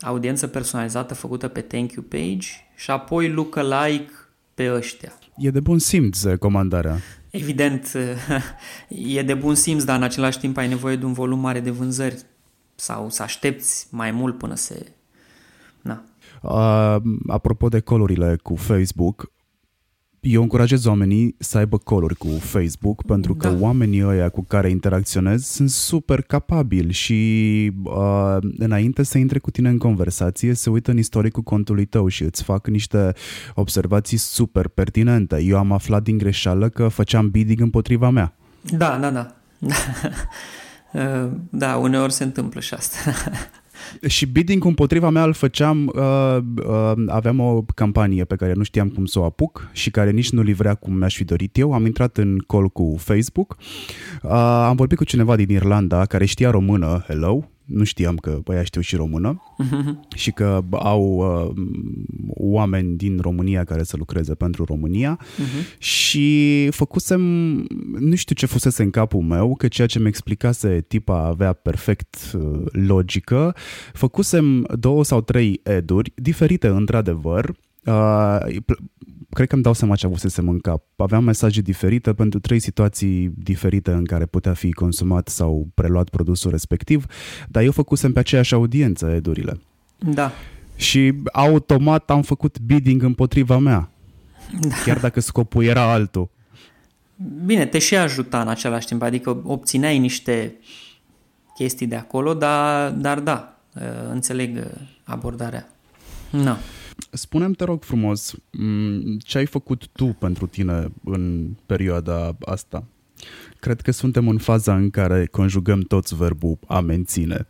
[0.00, 2.46] audiență personalizată făcută pe thank you page
[2.76, 4.10] și apoi look-alike
[4.54, 5.12] pe ăștia.
[5.36, 6.96] E de bun simț comandarea.
[7.30, 7.92] Evident,
[9.16, 11.70] e de bun simț, dar în același timp ai nevoie de un volum mare de
[11.70, 12.22] vânzări
[12.74, 14.86] sau să aștepți mai mult până se...
[15.80, 16.02] Na.
[16.42, 19.32] Uh, apropo de colurile cu Facebook,
[20.20, 23.56] eu încurajez oamenii să aibă coluri cu Facebook pentru că da.
[23.60, 29.68] oamenii ăia cu care interacționez sunt super capabili și uh, înainte să intre cu tine
[29.68, 33.12] în conversație se uită în istoricul contului tău și îți fac niște
[33.54, 35.42] observații super pertinente.
[35.42, 38.34] Eu am aflat din greșeală că făceam bidding împotriva mea.
[38.76, 39.34] Da, da, da.
[41.50, 42.96] da, uneori se întâmplă și asta.
[44.06, 48.88] Și bidding împotriva mea îl făceam, uh, uh, aveam o campanie pe care nu știam
[48.88, 51.72] cum să o apuc și care nici nu livrea cum mi-aș fi dorit eu.
[51.72, 53.56] Am intrat în call cu Facebook,
[54.22, 54.30] uh,
[54.66, 58.80] am vorbit cu cineva din Irlanda care știa română, hello, nu știam că băia știu
[58.80, 60.14] și română uh-huh.
[60.16, 61.62] și că au uh,
[62.28, 65.78] oameni din România care să lucreze pentru România uh-huh.
[65.78, 67.20] și făcusem,
[67.98, 72.16] nu știu ce fusese în capul meu, că ceea ce mi explicase tipa avea perfect
[72.34, 73.54] uh, logică,
[73.92, 77.54] făcusem două sau trei eduri diferite într-adevăr,
[77.84, 78.38] Uh,
[79.30, 80.84] cred că îmi dau seama ce avusesem în cap.
[80.96, 86.50] Aveam mesaje diferite pentru trei situații diferite în care putea fi consumat sau preluat produsul
[86.50, 87.06] respectiv,
[87.48, 89.60] dar eu făcusem pe aceeași audiență edurile.
[89.98, 90.32] Da.
[90.76, 93.90] Și automat am făcut bidding împotriva mea.
[94.60, 94.74] Da.
[94.84, 96.30] Chiar dacă scopul era altul.
[97.44, 100.54] Bine, te și ajuta în același timp, adică obțineai niște
[101.54, 103.58] chestii de acolo, dar, dar da,
[104.10, 104.66] înțeleg
[105.04, 105.68] abordarea.
[106.30, 106.42] Nu.
[106.42, 106.54] No.
[107.10, 108.34] Spune-mi, te rog frumos,
[109.18, 112.84] ce ai făcut tu pentru tine în perioada asta?
[113.60, 117.46] Cred că suntem în faza în care conjugăm toți verbul a menține.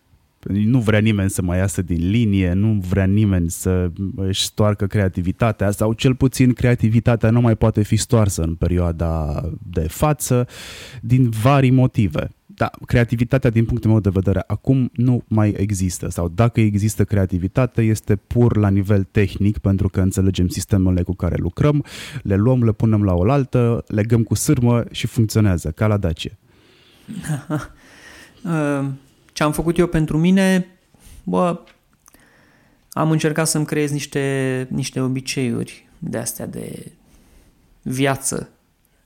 [0.49, 5.71] Nu vrea nimeni să mai iasă din linie, nu vrea nimeni să își stoarcă creativitatea
[5.71, 10.47] sau cel puțin creativitatea nu mai poate fi stoarsă în perioada de față
[11.01, 12.31] din vari motive.
[12.61, 17.83] Da, creativitatea din punctul meu de vedere acum nu mai există sau dacă există creativitate
[17.83, 21.85] este pur la nivel tehnic pentru că înțelegem sistemele cu care lucrăm,
[22.23, 26.39] le luăm, le punem la oaltă, legăm cu sârmă și funcționează, ca la Dacie.
[29.33, 30.67] Ce am făcut eu pentru mine,
[31.25, 31.61] bă,
[32.91, 36.93] am încercat să-mi creez niște, niște obiceiuri de astea de
[37.83, 38.49] viață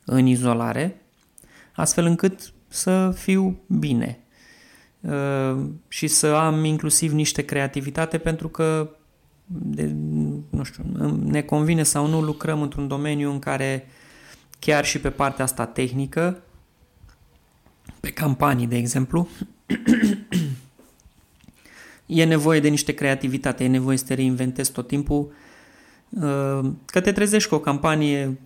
[0.04, 1.00] în izolare,
[1.72, 4.18] astfel încât să fiu bine.
[5.00, 8.96] Uh, și să am inclusiv niște creativitate pentru că
[9.46, 9.94] de,
[10.50, 10.84] nu știu,
[11.24, 13.86] ne convine sau nu lucrăm într-un domeniu în care
[14.58, 16.42] chiar și pe partea asta tehnică,
[18.00, 19.28] pe campanii, de exemplu,
[22.06, 25.32] e nevoie de niște creativitate, e nevoie să te reinventezi tot timpul,
[26.08, 28.38] uh, că te trezești cu o campanie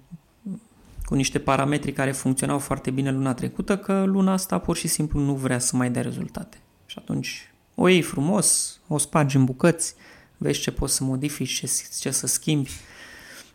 [1.09, 5.21] cu niște parametri care funcționau foarte bine luna trecută, că luna asta pur și simplu
[5.21, 6.59] nu vrea să mai dea rezultate.
[6.87, 9.95] Și atunci o iei frumos, o spargi în bucăți,
[10.37, 12.71] vezi ce poți să modifici, ce, ce să schimbi,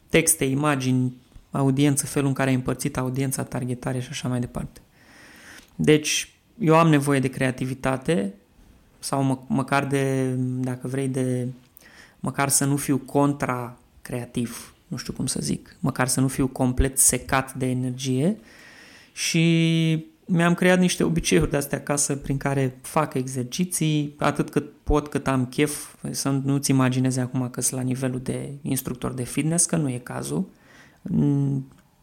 [0.10, 1.14] texte, imagini,
[1.52, 4.82] audiență, felul în care ai împărțit audiența, targetare și așa mai departe.
[5.76, 8.34] Deci, eu am nevoie de creativitate
[9.00, 11.48] sau mă, măcar de, dacă vrei, de
[12.20, 17.00] măcar să nu fiu contra-creativ, nu știu cum să zic, măcar să nu fiu complet
[17.00, 18.38] secat de energie
[19.12, 25.08] și mi-am creat niște obiceiuri de astea acasă prin care fac exerciții atât cât pot,
[25.08, 29.66] cât am chef, să nu-ți imaginezi acum că sunt la nivelul de instructor de fitness,
[29.66, 30.50] că nu e cazul.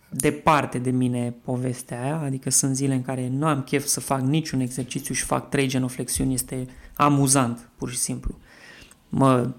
[0.08, 4.20] Departe de mine povestea aia, adică sunt zile în care nu am chef să fac
[4.20, 8.38] niciun exercițiu și fac trei genoflexiuni, este amuzant, pur și simplu.
[9.08, 9.50] Mă,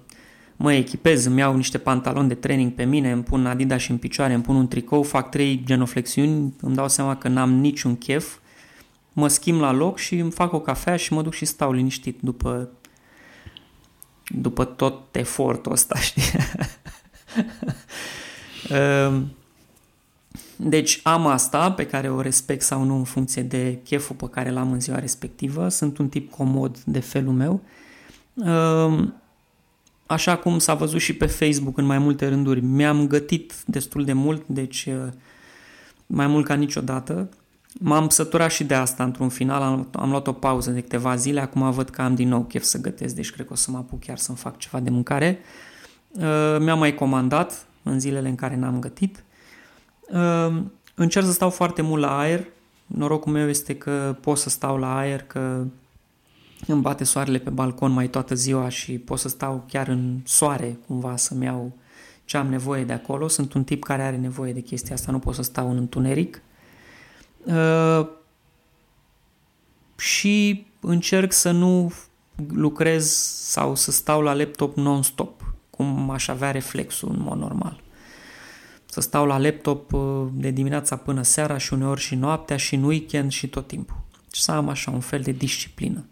[0.61, 3.97] mă echipez, îmi iau niște pantaloni de training pe mine, îmi pun Adidas și în
[3.97, 8.37] picioare, îmi pun un tricou, fac trei genoflexiuni, îmi dau seama că n-am niciun chef,
[9.13, 12.17] mă schimb la loc și îmi fac o cafea și mă duc și stau liniștit
[12.19, 12.69] după,
[14.27, 16.23] după tot efortul ăsta, știi?
[18.69, 19.35] Ehm,
[20.55, 24.49] deci am asta pe care o respect sau nu în funcție de cheful pe care
[24.49, 25.69] l-am în ziua respectivă.
[25.69, 27.61] Sunt un tip comod de felul meu.
[30.11, 34.05] Ehm, așa cum s-a văzut și pe Facebook în mai multe rânduri, mi-am gătit destul
[34.05, 34.89] de mult, deci
[36.07, 37.29] mai mult ca niciodată.
[37.79, 41.41] M-am săturat și de asta într-un final, am, am luat o pauză de câteva zile,
[41.41, 43.77] acum văd că am din nou chef să gătesc, deci cred că o să mă
[43.77, 45.39] apuc chiar să-mi fac ceva de mâncare.
[46.09, 49.23] Uh, mi-am mai comandat în zilele în care n-am gătit.
[50.09, 50.61] Uh,
[50.95, 52.45] încerc să stau foarte mult la aer,
[52.85, 55.63] norocul meu este că pot să stau la aer, că
[56.67, 60.77] îmi bate soarele pe balcon mai toată ziua și pot să stau chiar în soare
[60.87, 61.73] cumva să-mi iau
[62.25, 63.27] ce am nevoie de acolo.
[63.27, 66.41] Sunt un tip care are nevoie de chestia asta, nu pot să stau în întuneric.
[67.43, 68.07] Uh,
[69.97, 71.93] și încerc să nu
[72.53, 77.81] lucrez sau să stau la laptop non-stop, cum aș avea reflexul în mod normal.
[78.85, 82.83] Să stau la laptop uh, de dimineața până seara și uneori și noaptea și în
[82.83, 83.97] weekend și tot timpul.
[84.31, 86.05] Și să am așa un fel de disciplină.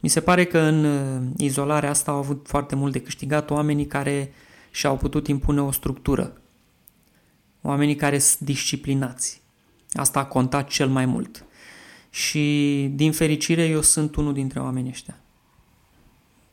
[0.00, 3.86] Mi se pare că în uh, izolarea asta au avut foarte mult de câștigat oamenii
[3.86, 4.32] care
[4.70, 6.40] și-au putut impune o structură.
[7.62, 9.42] Oamenii care sunt disciplinați.
[9.92, 11.44] Asta a contat cel mai mult.
[12.10, 15.18] Și, din fericire, eu sunt unul dintre oamenii ăștia.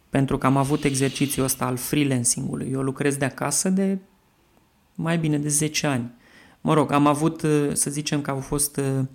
[0.09, 2.69] Pentru că am avut exercițiul ăsta al freelancing-ului.
[2.71, 3.97] Eu lucrez de acasă de
[4.95, 6.11] mai bine de 10 ani.
[6.61, 7.39] Mă rog, am avut,
[7.73, 9.05] să zicem că au fost uh,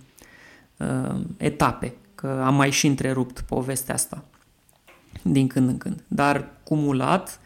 [0.77, 4.25] uh, etape, că am mai și întrerupt povestea asta
[5.23, 6.05] din când în când.
[6.09, 7.41] Dar cumulat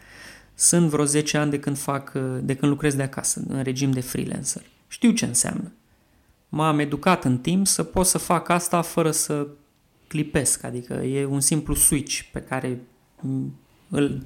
[0.53, 2.11] sunt vreo 10 ani de când fac,
[2.41, 4.61] de când lucrez de acasă, în regim de freelancer.
[4.87, 5.71] Știu ce înseamnă
[6.49, 9.47] m-am educat în timp să pot să fac asta fără să
[10.07, 12.81] clipesc, adică e un simplu switch pe care
[13.89, 14.23] îl,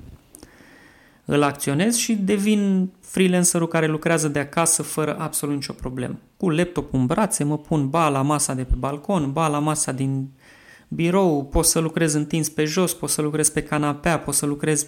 [1.26, 6.20] îl acționez și devin freelancerul care lucrează de acasă fără absolut nicio problemă.
[6.38, 9.92] Cu laptopul în brațe mă pun ba la masa de pe balcon, ba la masa
[9.92, 10.30] din
[10.90, 14.88] birou, pot să lucrez întins pe jos, pot să lucrez pe canapea, pot să lucrez...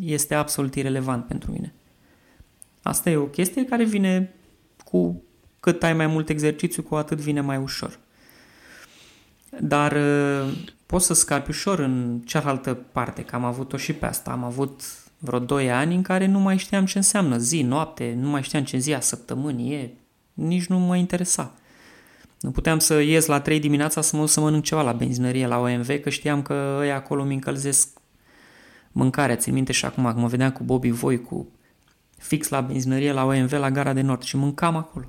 [0.00, 1.74] Este absolut irelevant pentru mine.
[2.82, 4.34] Asta e o chestie care vine
[4.84, 5.22] cu
[5.60, 7.98] cât ai mai mult exercițiu, cu atât vine mai ușor.
[9.60, 10.52] Dar uh,
[10.86, 14.30] poți să scapi ușor în cealaltă parte, că am avut-o și pe asta.
[14.30, 14.82] Am avut
[15.18, 18.64] vreo 2 ani în care nu mai știam ce înseamnă zi, noapte, nu mai știam
[18.64, 19.90] ce zi a săptămânii e,
[20.32, 21.54] nici nu mă interesa.
[22.40, 25.46] Nu puteam să ies la 3 dimineața să mă duc să mănânc ceva la benzinărie,
[25.46, 27.88] la OMV, că știam că ei acolo mi încălzesc
[28.92, 29.36] mâncarea.
[29.36, 31.48] Țin minte și acum că mă vedeam cu Bobby Voi, cu
[32.18, 35.06] fix la benzinărie, la OMV, la Gara de Nord și mâncam acolo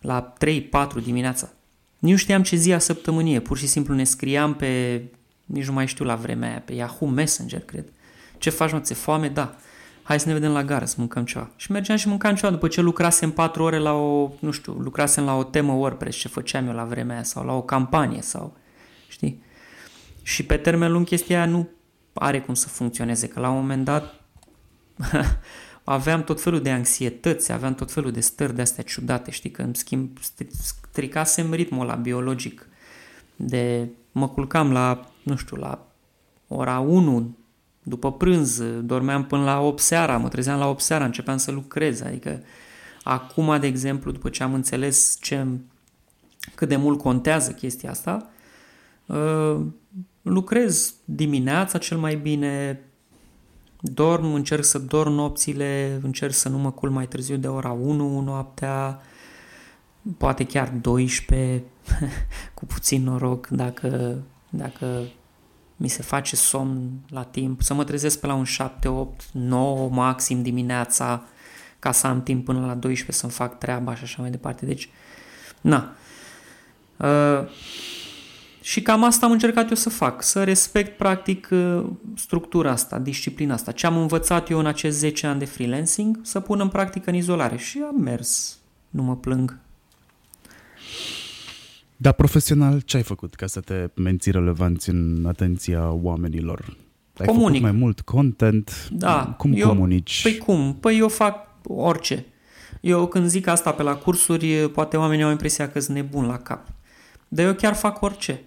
[0.00, 1.52] la 3-4 dimineața.
[1.98, 5.02] Nu știam ce zi a săptămânie, pur și simplu ne scriam pe,
[5.44, 7.84] nici nu mai știu la vremea aia, pe Yahoo Messenger, cred.
[8.38, 9.28] Ce faci, mă, ți foame?
[9.28, 9.56] Da.
[10.04, 11.50] Hai să ne vedem la gară, să mâncăm ceva.
[11.56, 15.24] Și mergeam și mâncam ceva după ce lucrasem 4 ore la o, nu știu, lucrasem
[15.24, 18.56] la o temă WordPress, ce făceam eu la vremea aia, sau la o campanie, sau,
[19.08, 19.42] știi?
[20.22, 21.68] Și pe termen lung chestia aia nu
[22.12, 24.14] are cum să funcționeze, că la un moment dat
[25.84, 29.62] aveam tot felul de anxietăți, aveam tot felul de stări de astea ciudate, știi, că
[29.62, 30.18] îmi schimb,
[30.90, 32.68] stricasem ritmul la biologic.
[33.36, 35.86] De, mă culcam la, nu știu, la
[36.48, 37.36] ora 1
[37.86, 42.00] după prânz, dormeam până la 8 seara, mă trezeam la 8 seara, începeam să lucrez,
[42.00, 42.42] adică
[43.02, 45.46] acum, de exemplu, după ce am înțeles ce,
[46.54, 48.30] cât de mult contează chestia asta,
[49.06, 49.60] uh,
[50.22, 52.80] lucrez dimineața cel mai bine,
[53.92, 58.20] Dorm, încerc să dorm nopțile, încerc să nu mă cul mai târziu de ora 1
[58.20, 59.00] noaptea,
[60.18, 61.62] poate chiar 12,
[62.54, 64.18] cu puțin noroc, dacă,
[64.50, 65.02] dacă
[65.76, 69.88] mi se face somn la timp, să mă trezesc pe la un 7, 8, 9
[69.88, 71.24] maxim dimineața,
[71.78, 74.66] ca să am timp până la 12 să-mi fac treaba și așa mai departe.
[74.66, 74.88] Deci,
[75.60, 75.92] na.
[76.96, 77.48] Uh,
[78.60, 81.84] Și cam asta am încercat eu să fac, să respect practic uh,
[82.16, 83.72] structura asta, disciplina asta.
[83.72, 87.16] Ce am învățat eu în acești 10 ani de freelancing, să pun în practică în
[87.16, 87.56] izolare.
[87.56, 88.58] Și am mers,
[88.90, 89.58] nu mă plâng.
[91.96, 96.76] Dar profesional, ce ai făcut ca să te menții relevanți în atenția oamenilor?
[97.16, 97.46] Ai Comunic.
[97.46, 98.88] făcut mai mult content?
[98.92, 99.34] Da.
[99.38, 100.22] Cum eu, comunici?
[100.22, 100.76] Păi cum?
[100.80, 102.26] Păi eu fac orice.
[102.80, 106.38] Eu când zic asta pe la cursuri, poate oamenii au impresia că sunt nebun la
[106.38, 106.66] cap.
[107.28, 108.42] Dar eu chiar fac orice.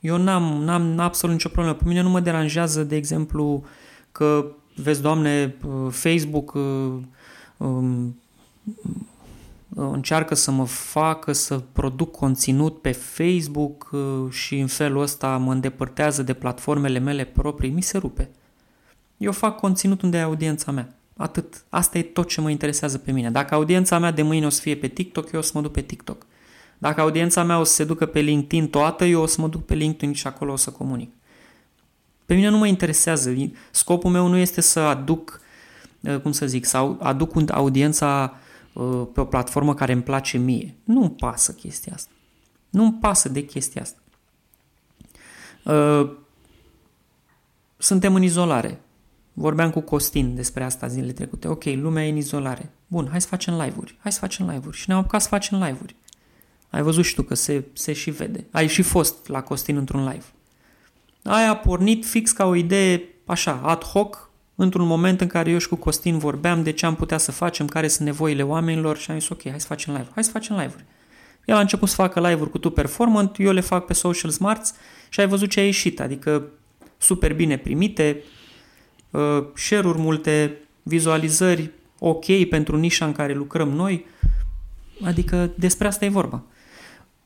[0.00, 1.76] Eu n-am, n-am absolut nicio problemă.
[1.76, 3.64] Pe mine nu mă deranjează, de exemplu,
[4.12, 5.54] că, vezi, Doamne,
[5.90, 6.52] Facebook
[7.56, 8.20] um,
[9.74, 14.00] încearcă să mă facă să produc conținut pe Facebook uh,
[14.30, 18.30] și în felul ăsta mă îndepărtează de platformele mele proprii, mi se rupe.
[19.16, 20.94] Eu fac conținut unde e audiența mea.
[21.16, 21.64] Atât.
[21.68, 23.30] Asta e tot ce mă interesează pe mine.
[23.30, 25.72] Dacă audiența mea de mâine o să fie pe TikTok, eu o să mă duc
[25.72, 26.26] pe TikTok.
[26.78, 29.64] Dacă audiența mea o să se ducă pe LinkedIn toată, eu o să mă duc
[29.64, 31.12] pe LinkedIn și acolo o să comunic.
[32.26, 33.34] Pe mine nu mă interesează.
[33.70, 35.40] Scopul meu nu este să aduc,
[36.00, 38.48] uh, cum să zic, să aduc audiența uh,
[39.12, 40.74] pe o platformă care îmi place mie.
[40.84, 42.10] Nu-mi pasă chestia asta.
[42.70, 43.98] Nu-mi pasă de chestia asta.
[45.64, 46.16] Uh,
[47.76, 48.80] suntem în izolare.
[49.32, 51.48] Vorbeam cu Costin despre asta zilele trecute.
[51.48, 52.72] Ok, lumea e în izolare.
[52.86, 53.96] Bun, hai să facem live-uri.
[54.00, 54.76] Hai să facem live-uri.
[54.76, 55.94] Și ne-am apucat să facem live-uri.
[56.70, 58.46] Ai văzut și tu că se, se și vede.
[58.50, 60.24] Ai și fost la Costin într-un live.
[61.22, 64.29] Aia a pornit fix ca o idee așa, ad hoc,
[64.62, 67.66] într-un moment în care eu și cu Costin vorbeam de ce am putea să facem,
[67.66, 70.56] care sunt nevoile oamenilor și am zis ok, hai să facem live hai să facem
[70.56, 70.84] live-uri.
[71.44, 74.74] El a început să facă live-uri cu tu performant, eu le fac pe Social Smarts
[75.08, 76.44] și ai văzut ce a ieșit, adică
[76.98, 78.22] super bine primite,
[79.10, 84.06] uh, share-uri multe, vizualizări ok pentru nișa în care lucrăm noi,
[85.04, 86.42] adică despre asta e vorba.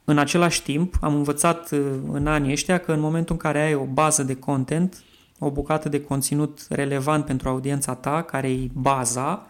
[0.04, 1.80] În același timp, am învățat uh,
[2.12, 5.02] în anii ăștia că în momentul în care ai o bază de content,
[5.38, 9.46] o bucată de conținut relevant pentru audiența ta, care e baza,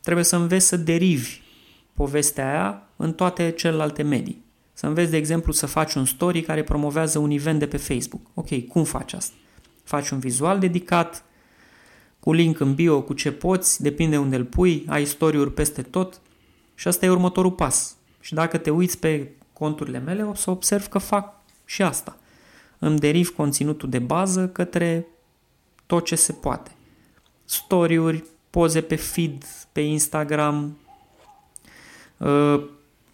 [0.00, 1.40] trebuie să înveți să derivi
[1.94, 4.44] povestea aia în toate celelalte medii.
[4.72, 8.22] Să înveți, de exemplu, să faci un story care promovează un event de pe Facebook.
[8.34, 9.34] Ok, cum faci asta?
[9.84, 11.24] Faci un vizual dedicat,
[12.20, 16.20] cu link în bio, cu ce poți, depinde unde îl pui, ai story-uri peste tot
[16.74, 17.96] și asta e următorul pas.
[18.20, 22.16] Și dacă te uiți pe conturile mele, o să observ că fac și asta.
[22.78, 25.06] Îmi deriv conținutul de bază către
[25.86, 26.70] tot ce se poate.
[27.44, 30.78] Story-uri, poze pe feed, pe Instagram,
[32.16, 32.64] uh,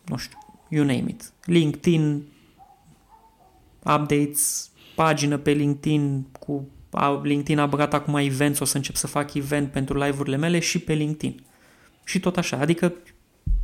[0.05, 1.33] nu știu, you name it.
[1.45, 2.27] LinkedIn,
[3.79, 6.68] updates, pagină pe LinkedIn cu
[7.23, 10.79] LinkedIn a băgat acum events, o să încep să fac event pentru live-urile mele și
[10.79, 11.45] pe LinkedIn.
[12.05, 12.95] Și tot așa, adică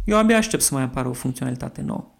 [0.04, 2.10] eu abia aștept să mai apară o funcționalitate nouă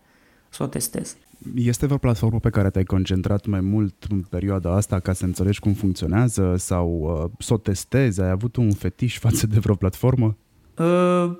[0.49, 1.17] să o testez.
[1.55, 5.61] Este vreo platformă pe care te-ai concentrat mai mult în perioada asta ca să înțelegi
[5.61, 8.21] cum funcționează sau uh, să o testezi?
[8.21, 10.37] Ai avut un fetiș față de vreo platformă?
[10.79, 11.39] Uh,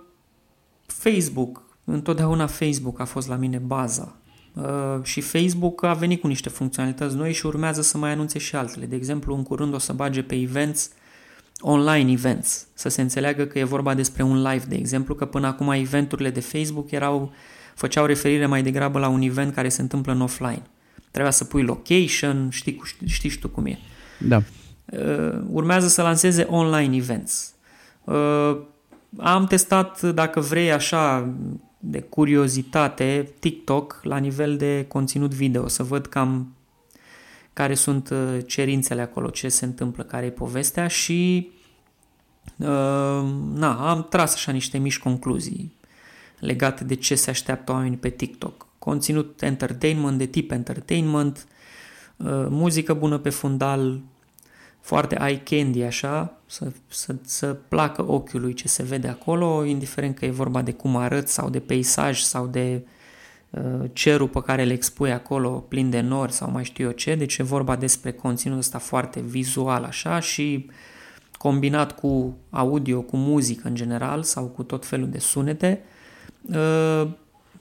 [0.87, 1.63] Facebook.
[1.85, 4.17] Întotdeauna Facebook a fost la mine baza.
[4.53, 8.57] Uh, și Facebook a venit cu niște funcționalități noi și urmează să mai anunțe și
[8.57, 8.87] altele.
[8.87, 10.91] De exemplu, în curând o să bage pe events
[11.61, 15.47] online events, să se înțeleagă că e vorba despre un live, de exemplu, că până
[15.47, 17.29] acum eventurile de Facebook erau uh,
[17.77, 20.63] făceau referire mai degrabă la un event care se întâmplă în offline.
[21.11, 23.79] Trebuia să pui location, știi, știi și tu cum e.
[24.19, 24.43] Da.
[24.85, 27.55] Uh, urmează să lanseze online events.
[28.05, 28.59] Uh,
[29.19, 31.35] am testat, dacă vrei, așa,
[31.79, 36.55] de curiozitate, TikTok la nivel de conținut video, să văd cam
[37.53, 41.51] care sunt uh, cerințele acolo, ce se întâmplă, care e povestea și
[42.57, 42.67] uh,
[43.55, 45.76] na, am tras așa niște mici concluzii
[46.39, 48.67] legate de ce se așteaptă oamenii pe TikTok.
[48.79, 51.47] Conținut entertainment, de tip entertainment,
[52.17, 54.01] uh, muzică bună pe fundal,
[54.81, 60.25] foarte eye candy așa, să, să, să placă ochiului ce se vede acolo, indiferent că
[60.25, 62.87] e vorba de cum arăt sau de peisaj sau de
[63.51, 67.15] uh, cerul pe care le expui acolo plin de nori sau mai știu eu ce,
[67.15, 70.71] deci e vorba despre conținutul ăsta foarte vizual așa și
[71.39, 75.95] combinat cu audio, cu muzică în general sau cu tot felul de sunete, Uh,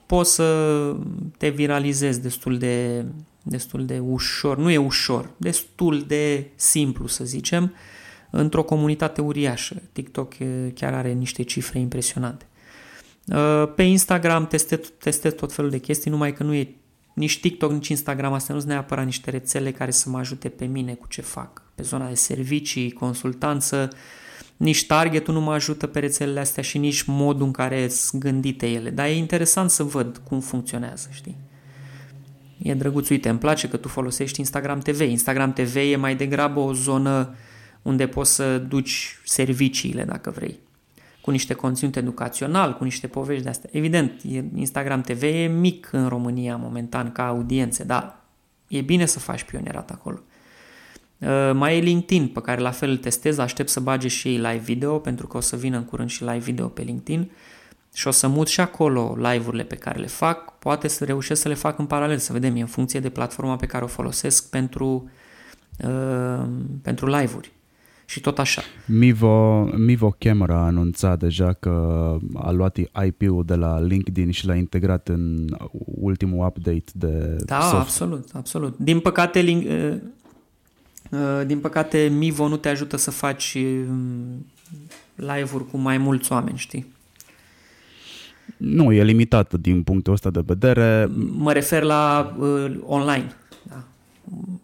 [0.05, 0.95] poți să
[1.37, 3.05] te viralizezi destul de,
[3.43, 7.73] destul de ușor, nu e ușor, destul de simplu să zicem,
[8.29, 9.81] într-o comunitate uriașă.
[9.91, 10.33] TikTok
[10.73, 12.45] chiar are niște cifre impresionante.
[13.25, 16.75] Uh, pe Instagram testez, testez tot felul de chestii, numai că nu e
[17.13, 20.65] nici TikTok, nici Instagram, astea nu sunt neapărat niște rețele care să mă ajute pe
[20.65, 21.61] mine cu ce fac.
[21.75, 23.97] Pe zona de servicii, consultanță, uh,
[24.57, 28.67] nici targetul nu mă ajută pe rețelele astea și nici modul în care sunt gândite
[28.67, 28.89] ele.
[28.89, 31.37] Dar e interesant să văd cum funcționează, știi?
[32.57, 34.99] E drăguț, uite, îmi place că tu folosești Instagram TV.
[34.99, 37.35] Instagram TV e mai degrabă o zonă
[37.81, 40.59] unde poți să duci serviciile, dacă vrei,
[41.21, 43.69] cu niște conținut educațional, cu niște povești de astea.
[43.73, 44.21] Evident,
[44.55, 48.21] Instagram TV e mic în România momentan ca audiențe, dar
[48.67, 50.19] e bine să faci pionierat acolo.
[51.25, 54.35] Uh, mai e LinkedIn, pe care la fel îl testez, aștept să bage și ei
[54.35, 57.31] live video, pentru că o să vină în curând și live video pe LinkedIn
[57.93, 61.47] și o să mut și acolo live-urile pe care le fac, poate să reușesc să
[61.47, 64.49] le fac în paralel, să vedem, e în funcție de platforma pe care o folosesc
[64.49, 65.09] pentru,
[65.87, 66.45] uh,
[66.81, 67.53] pentru live-uri.
[68.07, 68.61] Și tot așa.
[68.85, 71.71] Mivo, Mivo Camera a anunțat deja că
[72.33, 75.45] a luat IP-ul de la LinkedIn și l-a integrat în
[75.85, 77.73] ultimul update de Da, soft.
[77.73, 78.77] absolut, absolut.
[78.77, 79.97] Din păcate, link, uh, uh,
[81.45, 83.87] din păcate, Mivo nu te ajută să faci uh,
[85.15, 86.93] live-uri cu mai mulți oameni, știi?
[88.57, 91.09] Nu, e limitat din punctul ăsta de vedere.
[91.31, 93.83] Mă refer la uh, online, da.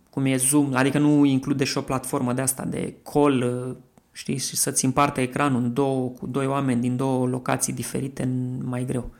[0.09, 3.76] cum e Zoom, adică nu include și o platformă de asta de call, uh,
[4.11, 8.30] știi, și să-ți împarte ecranul în două, cu doi oameni din două locații diferite,
[8.63, 9.11] mai greu.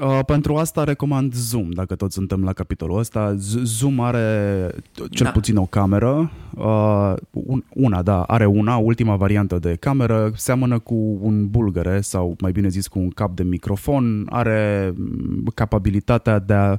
[0.00, 3.34] Uh, pentru asta recomand Zoom, dacă toți suntem la capitolul ăsta.
[3.36, 4.70] Z- Zoom are
[5.10, 5.30] cel Da.
[5.32, 11.18] puțin o cameră, uh, un, una, da, are una, ultima variantă de cameră, seamănă cu
[11.20, 16.54] un bulgăre sau mai bine zis cu un cap de microfon, are mm, capabilitatea de
[16.54, 16.76] a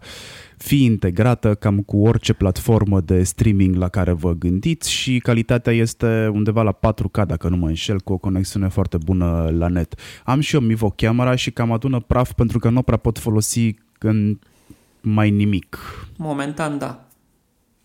[0.61, 6.29] fi integrată cam cu orice platformă de streaming la care vă gândiți și calitatea este
[6.33, 9.95] undeva la 4K, dacă nu mă înșel, cu o conexiune foarte bună la net.
[10.23, 13.75] Am și eu Mivo camera și cam adună praf pentru că nu prea pot folosi
[13.99, 14.39] în
[15.01, 15.77] mai nimic.
[16.17, 17.07] Momentan, da.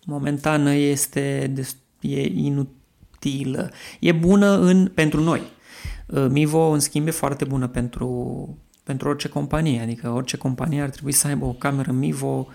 [0.05, 3.71] Momentan este dest- e inutilă.
[3.99, 5.41] E bună în, pentru noi.
[6.07, 9.81] Uh, Mivo, în schimb, e foarte bună pentru, pentru orice companie.
[9.81, 12.47] Adică orice companie ar trebui să aibă o cameră Mivo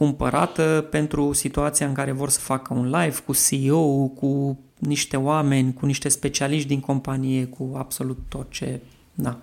[0.00, 5.72] cumpărată pentru situația în care vor să facă un live cu CEO, cu niște oameni,
[5.72, 8.80] cu niște specialiști din companie, cu absolut tot ce...
[9.14, 9.38] Da.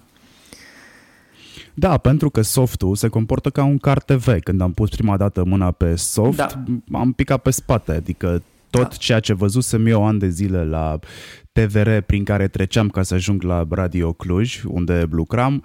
[1.73, 4.39] Da, pentru că softul se comportă ca un car TV.
[4.39, 6.63] Când am pus prima dată mâna pe soft, Da.
[6.91, 8.95] am picat pe spate, adică tot Da.
[8.95, 10.99] ceea ce văzusem eu ani de zile la
[11.51, 15.63] TVR prin care treceam ca să ajung la Radio Cluj, unde lucram,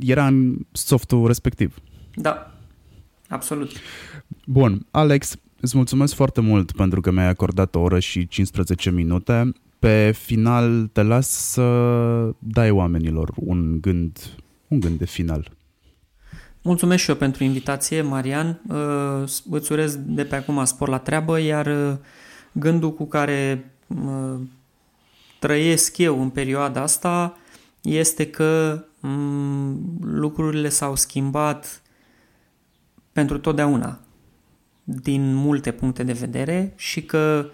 [0.00, 1.76] era în softul respectiv.
[2.14, 2.53] Da.
[3.28, 3.70] Absolut.
[4.46, 9.52] Bun, Alex, îți mulțumesc foarte mult pentru că mi-ai acordat o oră și 15 minute.
[9.78, 11.64] Pe final te las să
[12.38, 14.18] dai oamenilor un gând,
[14.68, 15.50] un gând de final.
[16.62, 18.60] Mulțumesc și eu pentru invitație, Marian.
[18.68, 21.96] Uh, Îți urez de pe acum spor la treabă, iar uh,
[22.52, 24.40] gândul cu care uh,
[25.38, 27.36] trăiesc eu în perioada asta
[27.80, 31.82] este că mm, lucrurile s-au schimbat
[33.14, 33.98] pentru totdeauna
[34.84, 37.50] din multe puncte de vedere și că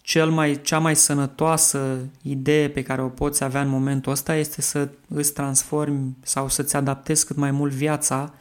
[0.00, 4.62] cel mai, cea mai sănătoasă idee pe care o poți avea în momentul ăsta este
[4.62, 8.34] să îți transformi sau să-ți adaptezi cât mai mult viața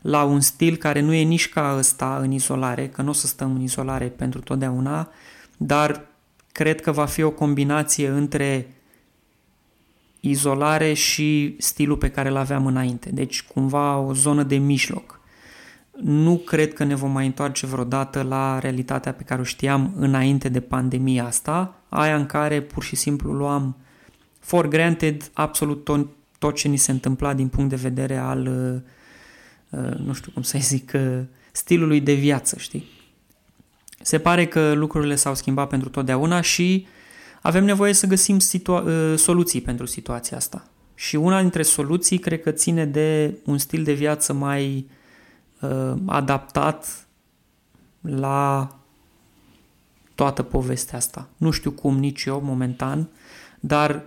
[0.00, 3.26] la un stil care nu e nici ca ăsta în izolare, că nu o să
[3.26, 5.08] stăm în izolare pentru totdeauna,
[5.56, 6.06] dar
[6.52, 8.74] cred că va fi o combinație între
[10.20, 13.10] izolare și stilul pe care îl aveam înainte.
[13.10, 15.13] Deci cumva o zonă de mijloc.
[16.02, 20.48] Nu cred că ne vom mai întoarce vreodată la realitatea pe care o știam înainte
[20.48, 23.76] de pandemia asta, aia în care pur și simplu luam
[24.38, 26.08] for granted absolut tot,
[26.38, 28.46] tot ce ni se întâmpla din punct de vedere al,
[29.70, 31.20] uh, uh, nu știu cum să zic, uh,
[31.52, 32.84] stilului de viață, știi?
[34.00, 36.86] Se pare că lucrurile s-au schimbat pentru totdeauna și
[37.42, 40.66] avem nevoie să găsim situa- uh, soluții pentru situația asta.
[40.94, 45.02] Și una dintre soluții cred că ține de un stil de viață mai uh,
[46.06, 47.06] adaptat
[48.00, 48.68] la
[50.14, 51.28] toată povestea asta.
[51.36, 53.08] Nu știu cum nici eu momentan,
[53.60, 54.02] dar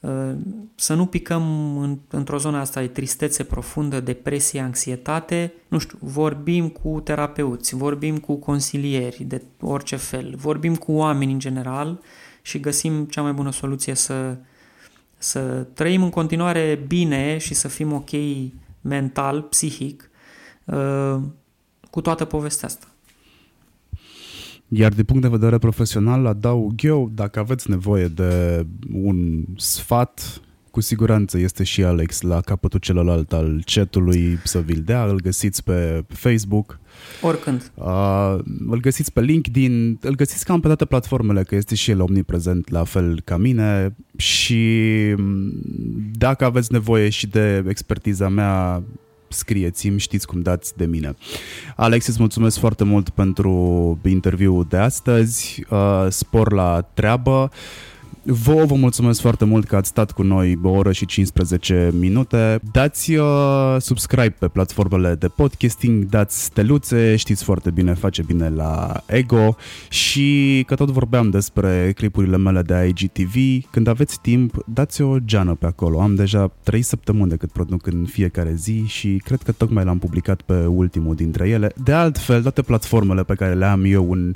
[0.00, 0.32] uh,
[0.74, 5.52] să nu picăm în, într-o zonă asta de tristețe profundă, depresie, anxietate.
[5.68, 11.38] Nu știu, vorbim cu terapeuți, vorbim cu consilieri de orice fel, vorbim cu oameni în
[11.38, 12.00] general
[12.42, 14.36] și găsim cea mai bună soluție să,
[15.18, 18.10] să trăim în continuare bine și să fim ok
[18.80, 20.09] mental, psihic, uh,
[21.90, 22.86] cu toată povestea asta.
[24.68, 30.80] Iar din punct de vedere profesional, adaug eu, dacă aveți nevoie de un sfat, cu
[30.80, 36.04] siguranță este și Alex la capătul celălalt al chatului să vi-l dea, îl găsiți pe
[36.08, 36.78] Facebook,
[37.22, 37.72] Oricând.
[37.74, 38.38] uh,
[38.68, 42.68] îl găsiți pe LinkedIn, îl găsiți cam pe toate platformele, că este și el omniprezent
[42.68, 44.64] la fel ca mine și
[45.16, 45.52] m,
[46.12, 48.82] dacă aveți nevoie și de expertiza mea,
[49.32, 51.16] scrieți-mi, știți cum dați de mine.
[51.76, 57.50] Alex, îți mulțumesc foarte mult pentru interviul de astăzi, uh, spor la treabă.
[58.22, 62.60] Vă vă mulțumesc foarte mult că ați stat cu noi o oră și 15 minute.
[62.72, 69.02] Dați uh, subscribe pe platformele de podcasting, dați steluțe, știți foarte bine, face bine la
[69.06, 69.56] ego
[69.88, 73.34] și că tot vorbeam despre clipurile mele de IGTV,
[73.70, 76.00] când aveți timp, dați o geană pe acolo.
[76.00, 79.98] Am deja 3 săptămâni de cât produc în fiecare zi și cred că tocmai l-am
[79.98, 81.72] publicat pe ultimul dintre ele.
[81.84, 84.34] De altfel, toate platformele pe care le am eu în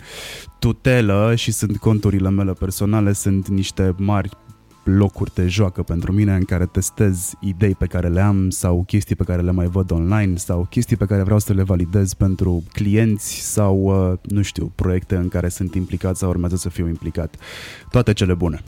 [0.65, 4.29] tutelă și sunt conturile mele personale, sunt niște mari
[4.85, 9.17] locuri de joacă pentru mine în care testez idei pe care le am sau chestii
[9.17, 12.63] pe care le mai văd online sau chestii pe care vreau să le validez pentru
[12.73, 13.77] clienți sau,
[14.11, 17.37] uh, nu știu, proiecte în care sunt implicat sau urmează să fiu implicat.
[17.91, 18.63] Toate cele bune!